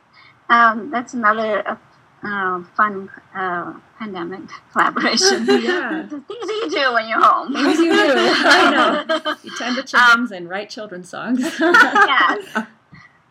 [0.48, 1.76] um, that's another uh,
[2.24, 5.46] uh, fun uh, pandemic collaboration.
[5.66, 6.06] Yeah.
[6.10, 7.52] the things that you do when you're home.
[7.52, 8.14] Things you do.
[8.14, 9.36] I know.
[9.42, 11.40] You tend to chickens and write children's songs.
[11.40, 12.66] yes.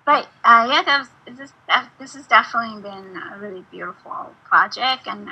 [0.06, 5.08] But uh, yeah, that was, this, that, this has definitely been a really beautiful project,
[5.08, 5.30] and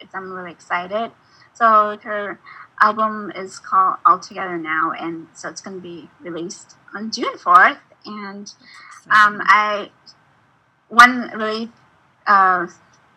[0.00, 1.12] it's, I'm really excited.
[1.54, 2.38] So her
[2.80, 7.38] album is called All Together Now, and so it's going to be released on June
[7.38, 7.78] 4th.
[8.04, 8.52] And
[9.10, 9.90] um, I
[10.92, 11.70] one really
[12.26, 12.66] uh,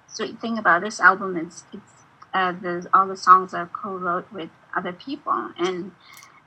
[0.07, 1.91] sweet thing about this album is it's
[2.33, 5.91] uh, the, all the songs are co-wrote with other people, and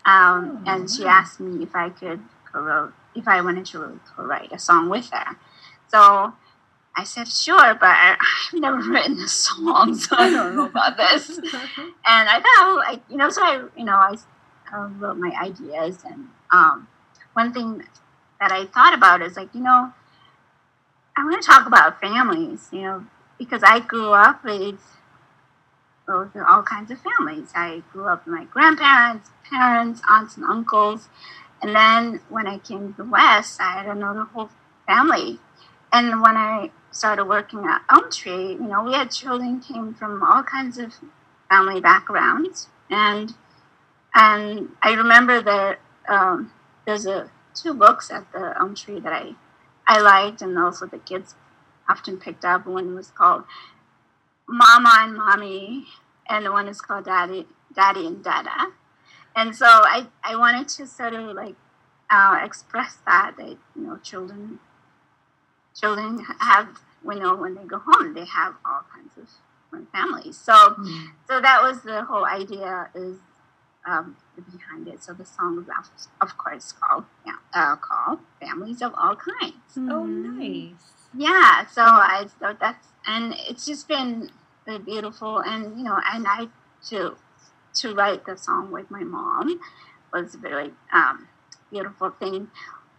[0.07, 2.21] um, Oh, and she asked me if I could
[2.51, 5.37] co-wrote if I wanted to co-write a song with her.
[5.89, 6.33] So
[6.97, 8.17] I said sure, but I,
[8.53, 11.39] I've never written a song, so I don't know about this.
[12.11, 14.17] And I thought, oh, I, you know, so I, you know, I
[14.73, 16.89] uh, wrote my ideas, and um,
[17.35, 17.85] one thing
[18.41, 19.93] that I thought about is like, you know,
[21.19, 23.07] I want to talk about families, you know,
[23.39, 24.79] because I grew up with,
[26.07, 27.51] with all kinds of families.
[27.57, 31.09] I grew up with my grandparents, parents, aunts, and uncles.
[31.61, 34.51] And then when I came to the West, I had another whole
[34.87, 35.41] family.
[35.93, 40.23] And when I started working at Elm Tree, you know, we had children came from
[40.23, 40.95] all kinds of
[41.49, 42.69] family backgrounds.
[42.91, 43.35] And
[44.15, 46.53] and I remember that um,
[46.87, 49.35] there's a two books at the Elm Tree that I
[49.89, 51.37] I liked, and also the kids
[51.89, 52.67] often picked up.
[52.67, 53.45] One was called
[54.49, 55.87] Mama and Mommy,
[56.29, 58.73] and the one is called Daddy, Daddy and Dada.
[59.37, 61.57] And so I, I wanted to sort of like
[62.11, 64.61] uh, express that that you know children
[65.79, 66.69] children have
[67.05, 69.29] you know when they go home they have all kinds of
[69.93, 70.37] families.
[70.39, 71.11] So Mm.
[71.29, 73.19] so that was the whole idea is
[73.87, 74.17] um,
[74.53, 75.03] behind it.
[75.03, 75.91] So the song is of,
[76.31, 79.55] of course called yeah, uh, called Families of All Kinds.
[79.77, 80.39] Oh, Mm.
[80.39, 81.09] nice.
[81.15, 84.31] Yeah, so I so that's and it's just been
[84.67, 86.49] really beautiful, and you know, and I
[86.91, 87.17] to
[87.77, 89.61] to write the song with my mom
[90.13, 91.29] was a very um,
[91.71, 92.49] beautiful thing.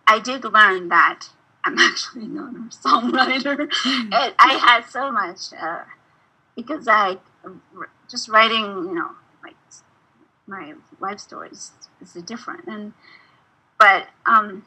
[0.07, 1.27] I did learn that
[1.65, 3.67] I'm actually not a songwriter.
[3.71, 5.83] it, I had so much uh,
[6.55, 7.17] because I
[8.09, 9.28] just writing, you know, like
[10.49, 11.71] my life story is
[12.01, 12.93] is different, and
[13.79, 14.65] but um,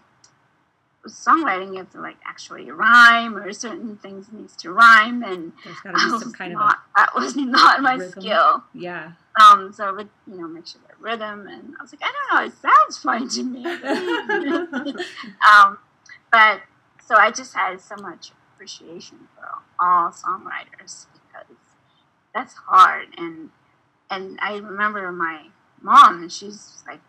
[1.06, 5.80] songwriting you have to like actually rhyme or certain things needs to rhyme, and There's
[5.84, 8.22] got to be some kind of not, that was not my rhythm.
[8.22, 8.62] skill.
[8.74, 9.12] yeah.
[9.40, 12.40] Um, so with you know, make sure that rhythm, and I was like, I don't
[12.40, 13.64] know, it sounds fine to me.
[15.50, 15.78] um,
[16.30, 16.60] but
[17.04, 19.48] so I just had so much appreciation for
[19.80, 21.56] all songwriters because
[22.34, 23.50] that's hard, and
[24.10, 25.46] and I remember my
[25.82, 27.00] mom, and she's like,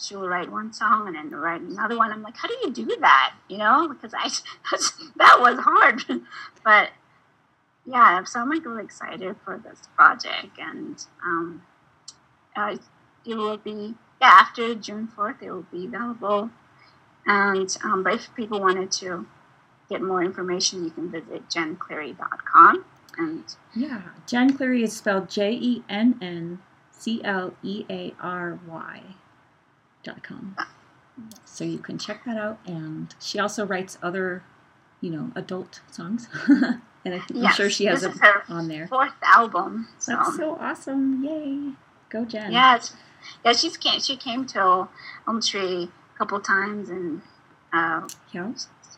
[0.00, 2.10] she will write one song and then write another one.
[2.10, 3.34] I'm like, how do you do that?
[3.48, 4.28] You know, because I
[5.16, 6.02] that was hard,
[6.64, 6.90] but
[7.84, 11.62] yeah, so I'm like really excited for this project, and um,
[12.56, 12.76] uh,
[13.24, 16.50] it will be yeah after June 4th, it will be available.
[17.26, 19.26] And um, but if people wanted to
[19.88, 22.84] get more information, you can visit jenncleary.com.
[23.18, 23.44] And
[23.74, 26.60] Yeah, Jenn Cleary is spelled J E N N
[26.98, 29.02] C L E A R Y
[30.02, 30.56] dot com.
[31.44, 32.58] So you can check that out.
[32.66, 34.42] And she also writes other,
[35.00, 36.28] you know, adult songs.
[36.48, 38.12] and I think, I'm sure she has it
[38.48, 38.86] on there.
[38.86, 39.88] fourth album.
[39.98, 41.24] So That's so awesome!
[41.24, 41.72] Yay,
[42.08, 42.52] go Jen!
[42.52, 42.92] yeah, it's,
[43.44, 44.00] yeah, she's came.
[44.00, 44.88] She came to
[45.26, 47.22] Elm Tree a couple times and
[47.72, 48.52] uh, yeah.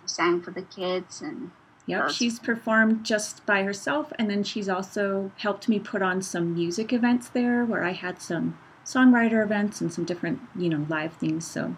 [0.07, 1.51] sang for the kids and
[1.89, 6.21] Yep, That's- she's performed just by herself, and then she's also helped me put on
[6.23, 10.85] some music events there, where I had some songwriter events and some different, you know,
[10.89, 11.47] live things.
[11.47, 11.75] So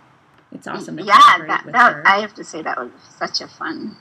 [0.53, 2.03] it's awesome to yeah, collaborate that, with that her.
[2.07, 3.97] I have to say that was such a fun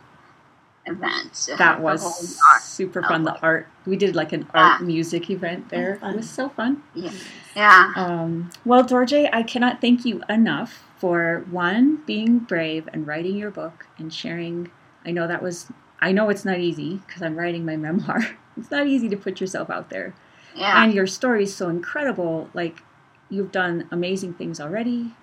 [0.87, 1.45] event.
[1.47, 3.23] that have was super fun.
[3.23, 4.85] The art we did like an art Yeah.
[4.87, 5.99] music event there.
[6.01, 6.81] It was so fun.
[6.95, 7.11] Yeah,
[7.55, 7.93] yeah.
[7.95, 13.51] Um, well, Dorje, I cannot thank you enough for one being brave and writing your
[13.51, 14.71] book and sharing.
[15.05, 15.67] I know that was.
[16.01, 18.19] I know it's not easy because I'm writing my memoir.
[18.57, 20.13] It's not easy to put yourself out there.
[20.55, 20.83] yeah.
[20.83, 22.81] and your story is so incredible like
[23.29, 25.13] you've done amazing things already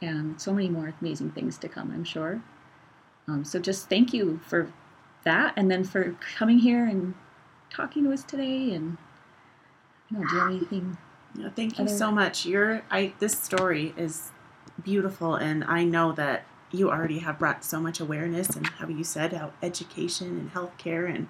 [0.00, 2.40] and so many more amazing things to come i'm sure
[3.28, 4.70] um, so just thank you for
[5.24, 7.14] that and then for coming here and
[7.70, 8.96] talking to us today and
[10.10, 10.96] you know, do you have anything
[11.34, 12.46] No, thank you so much.
[12.46, 14.30] Your I this story is
[14.82, 16.44] beautiful, and I know that
[16.76, 21.12] you already have brought so much awareness and how you said how education and healthcare,
[21.12, 21.28] and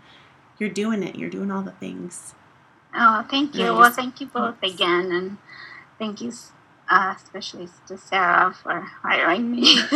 [0.59, 1.17] you're doing it.
[1.17, 2.35] You're doing all the things.
[2.95, 3.75] Oh, thank you.
[3.75, 5.39] Well, thank you both again, and
[5.99, 6.33] thank you,
[6.89, 9.63] uh, especially to Sarah for hiring me.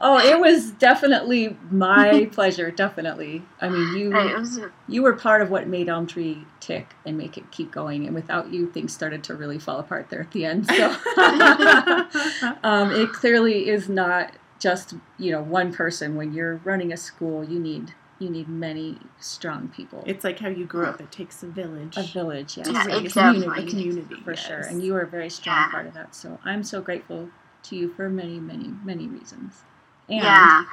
[0.00, 5.50] oh it was definitely my pleasure definitely i mean you was you were part of
[5.50, 8.06] what made Elm Tree tick and make it keep going.
[8.06, 10.66] And without you, things started to really fall apart there at the end.
[10.66, 10.86] So
[12.62, 16.16] um, it clearly is not just you know one person.
[16.16, 20.02] When you're running a school, you need you need many strong people.
[20.06, 21.00] it's like how you grew up.
[21.00, 21.96] It takes a village.
[21.98, 24.60] a village, yes, Yeah, a community, a community for sure.
[24.60, 25.70] And you are a very strong Yeah.
[25.70, 26.14] part of that.
[26.14, 27.30] So I'm so grateful
[27.64, 29.64] to you for many, many, many reasons.
[30.08, 30.64] And yeah.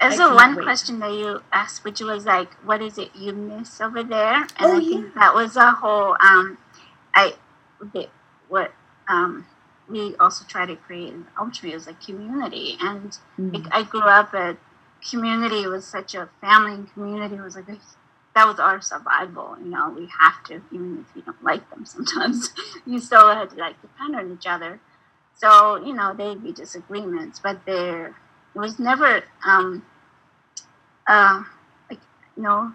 [0.00, 0.64] There's I a one wait.
[0.64, 4.48] question that you asked, which was like, "What is it you miss over there?" And
[4.60, 6.16] Oh, I think that was a whole.
[6.20, 6.58] Um,
[7.14, 7.34] I
[7.80, 8.08] the,
[8.48, 8.72] what
[9.08, 9.46] um,
[9.88, 13.82] we also try to create in Elm Tree is a community, and Mm, like, I
[13.84, 14.58] grew up at
[15.08, 17.78] community was such a family and community was like a,
[18.34, 19.56] that was our survival.
[19.58, 22.50] You know, we have to even if you don't like them sometimes,
[22.86, 24.80] you still had to like depend on each other.
[25.34, 28.16] So you know there'd be disagreements, but there
[28.54, 29.84] was never um
[31.06, 31.44] uh
[31.90, 32.00] like
[32.36, 32.72] you know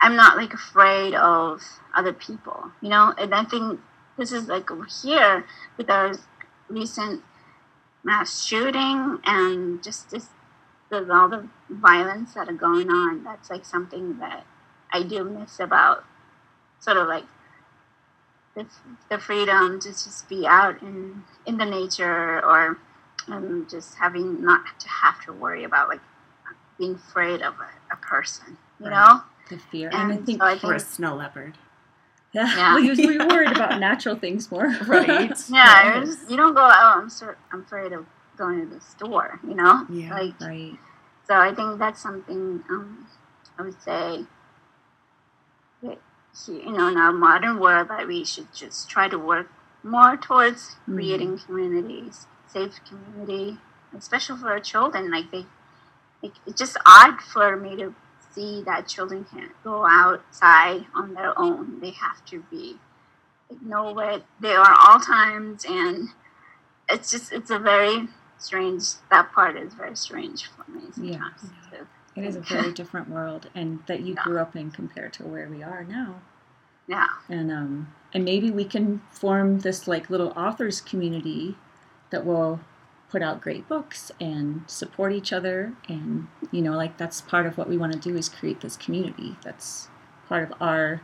[0.00, 1.62] I'm not like afraid of
[1.94, 3.80] other people, you know, and I think
[4.16, 4.68] this is like
[5.02, 5.44] here
[5.76, 6.14] with our
[6.68, 7.22] recent
[8.04, 10.28] mass shooting and just this
[10.90, 13.24] with all the violence that are going on.
[13.24, 14.44] That's like something that
[14.92, 16.04] I do miss about
[16.80, 17.24] sort of like
[18.54, 18.66] the,
[19.10, 22.78] the freedom to just be out in in the nature or
[23.28, 26.00] um, just having not to have to worry about like
[26.78, 28.92] being afraid of a, a person, you Right.
[28.92, 29.22] know.
[29.50, 31.56] the fear, and I think so I or a snow leopard.
[32.32, 32.74] yeah, Yeah.
[32.76, 35.32] we we worried about natural things more, Right.
[35.50, 36.98] yeah, it was- you don't go out.
[36.98, 38.06] I'm sort I'm afraid of
[38.36, 39.86] going to the store, you know.
[39.90, 40.14] Yeah.
[40.14, 40.74] Like right.
[41.26, 43.06] So I think that's something um,
[43.58, 44.24] I would say
[45.82, 45.98] that
[46.48, 49.48] you know in our modern world that we should just try to work
[49.82, 50.94] more towards Mhm.
[50.94, 53.58] creating communities, safe community,
[53.96, 55.10] especially for our children.
[55.10, 55.46] Like they,
[56.22, 57.94] like, it's just odd for me to
[58.32, 61.80] see that children can't go outside on their own.
[61.80, 62.78] They have to be
[63.62, 66.08] know where they are all times, and
[66.88, 68.08] it's just it's a very
[68.38, 68.82] strange.
[69.10, 71.12] That part is very strange for me Yeah.
[71.18, 71.50] sometimes.
[71.70, 71.86] too.
[72.16, 74.22] It is a very different world, and that you Yeah.
[74.24, 76.16] grew up in compared to where we are now.
[76.88, 77.08] Yeah.
[77.28, 81.56] and um and maybe we can form this like little authors community
[82.10, 82.60] that will
[83.10, 87.58] put out great books and support each other and you know like that's part of
[87.58, 89.88] what we want to do is create this community that's
[90.28, 91.00] part of our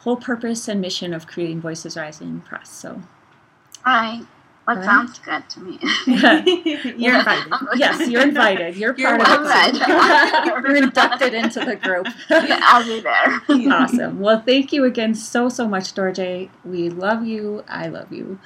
[0.00, 3.02] whole purpose and mission of creating voices rising press so
[3.86, 4.26] All right.
[4.66, 4.84] That Right.
[4.84, 5.78] sounds good to me.
[6.96, 7.52] You're invited.
[7.76, 9.80] yes you're invited you're You're part of welcome.
[9.80, 13.72] it you're inducted into the group I'll be there.
[13.72, 18.40] awesome well thank you again so so much dorje we love you i love you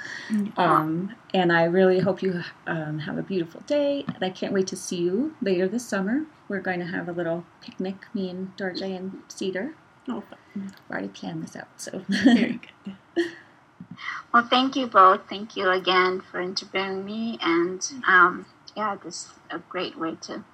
[0.57, 4.05] Um, and I really hope you um, have a beautiful day.
[4.15, 6.25] And I can't wait to see you later this summer.
[6.49, 9.75] We're going to have a little picnic, me and Dorje and Cedar.
[10.09, 10.25] Oh,
[10.57, 11.69] We've already planned this out.
[11.77, 13.27] So very good.
[14.33, 15.29] Well, thank you both.
[15.29, 17.39] Thank you again for interviewing me.
[17.43, 18.47] And um,
[18.77, 20.45] yeah, this is a great way to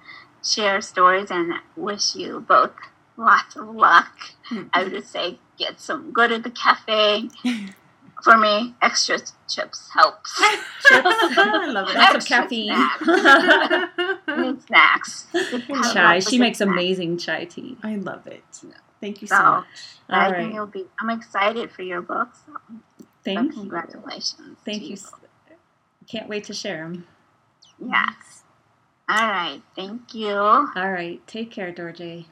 [0.43, 2.71] share stories and wish you both
[3.17, 4.11] lots of luck.
[4.45, 4.63] Hmm.
[4.73, 7.29] I would say get some, go to the cafe.
[8.23, 10.33] For me, extra chips helps.
[10.41, 11.95] I love it.
[11.95, 12.73] Lots of caffeine.
[12.73, 14.65] snacks.
[14.67, 15.27] Snacks.
[15.93, 16.19] chai.
[16.19, 17.77] She makes amazing chai tea.
[17.83, 18.43] I love it.
[18.99, 19.65] Thank you so So, much.
[20.09, 20.53] I All think right.
[20.55, 20.85] you'll be.
[20.99, 22.39] I'm excited for your books.
[22.47, 22.53] So
[23.35, 23.59] Thank you.
[23.61, 24.57] congratulations.
[24.63, 24.97] Thank to you.
[26.07, 27.07] Can't wait to share them.
[27.79, 28.43] Yes.
[29.09, 29.61] All right.
[29.75, 30.35] Thank you.
[30.35, 31.25] All right.
[31.27, 32.25] Take care, Dorje.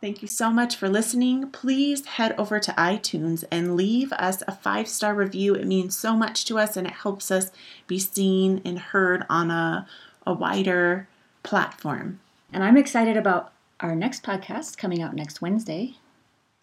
[0.00, 1.50] Thank you so much for listening.
[1.50, 5.54] Please head over to iTunes and leave us a five star review.
[5.54, 7.52] It means so much to us and it helps us
[7.86, 9.86] be seen and heard on a,
[10.26, 11.06] a wider
[11.44, 12.18] platform.
[12.52, 15.94] And I'm excited about our next podcast coming out next Wednesday.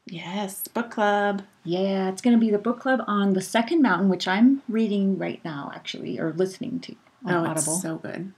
[0.10, 1.44] Yes, book club.
[1.64, 5.18] Yeah, it's going to be the book club on The Second Mountain, which I'm reading
[5.18, 6.96] right now, actually, or listening to
[7.26, 7.74] on Oh, Audible.
[7.74, 8.34] it's so good.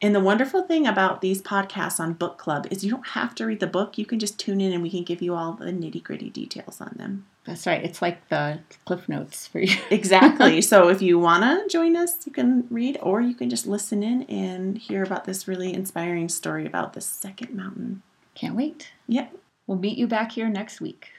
[0.00, 3.46] And the wonderful thing about these podcasts on book club is you don't have to
[3.46, 3.98] read the book.
[3.98, 6.80] You can just tune in and we can give you all the nitty gritty details
[6.80, 7.26] on them.
[7.44, 7.84] That's right.
[7.84, 9.76] It's like the Cliff Notes for you.
[9.90, 10.60] Exactly.
[10.60, 14.02] so if you want to join us, you can read or you can just listen
[14.02, 18.02] in and hear about this really inspiring story about the second mountain.
[18.34, 18.90] Can't wait.
[19.06, 19.36] Yep.
[19.72, 21.12] We'll meet you back here next week.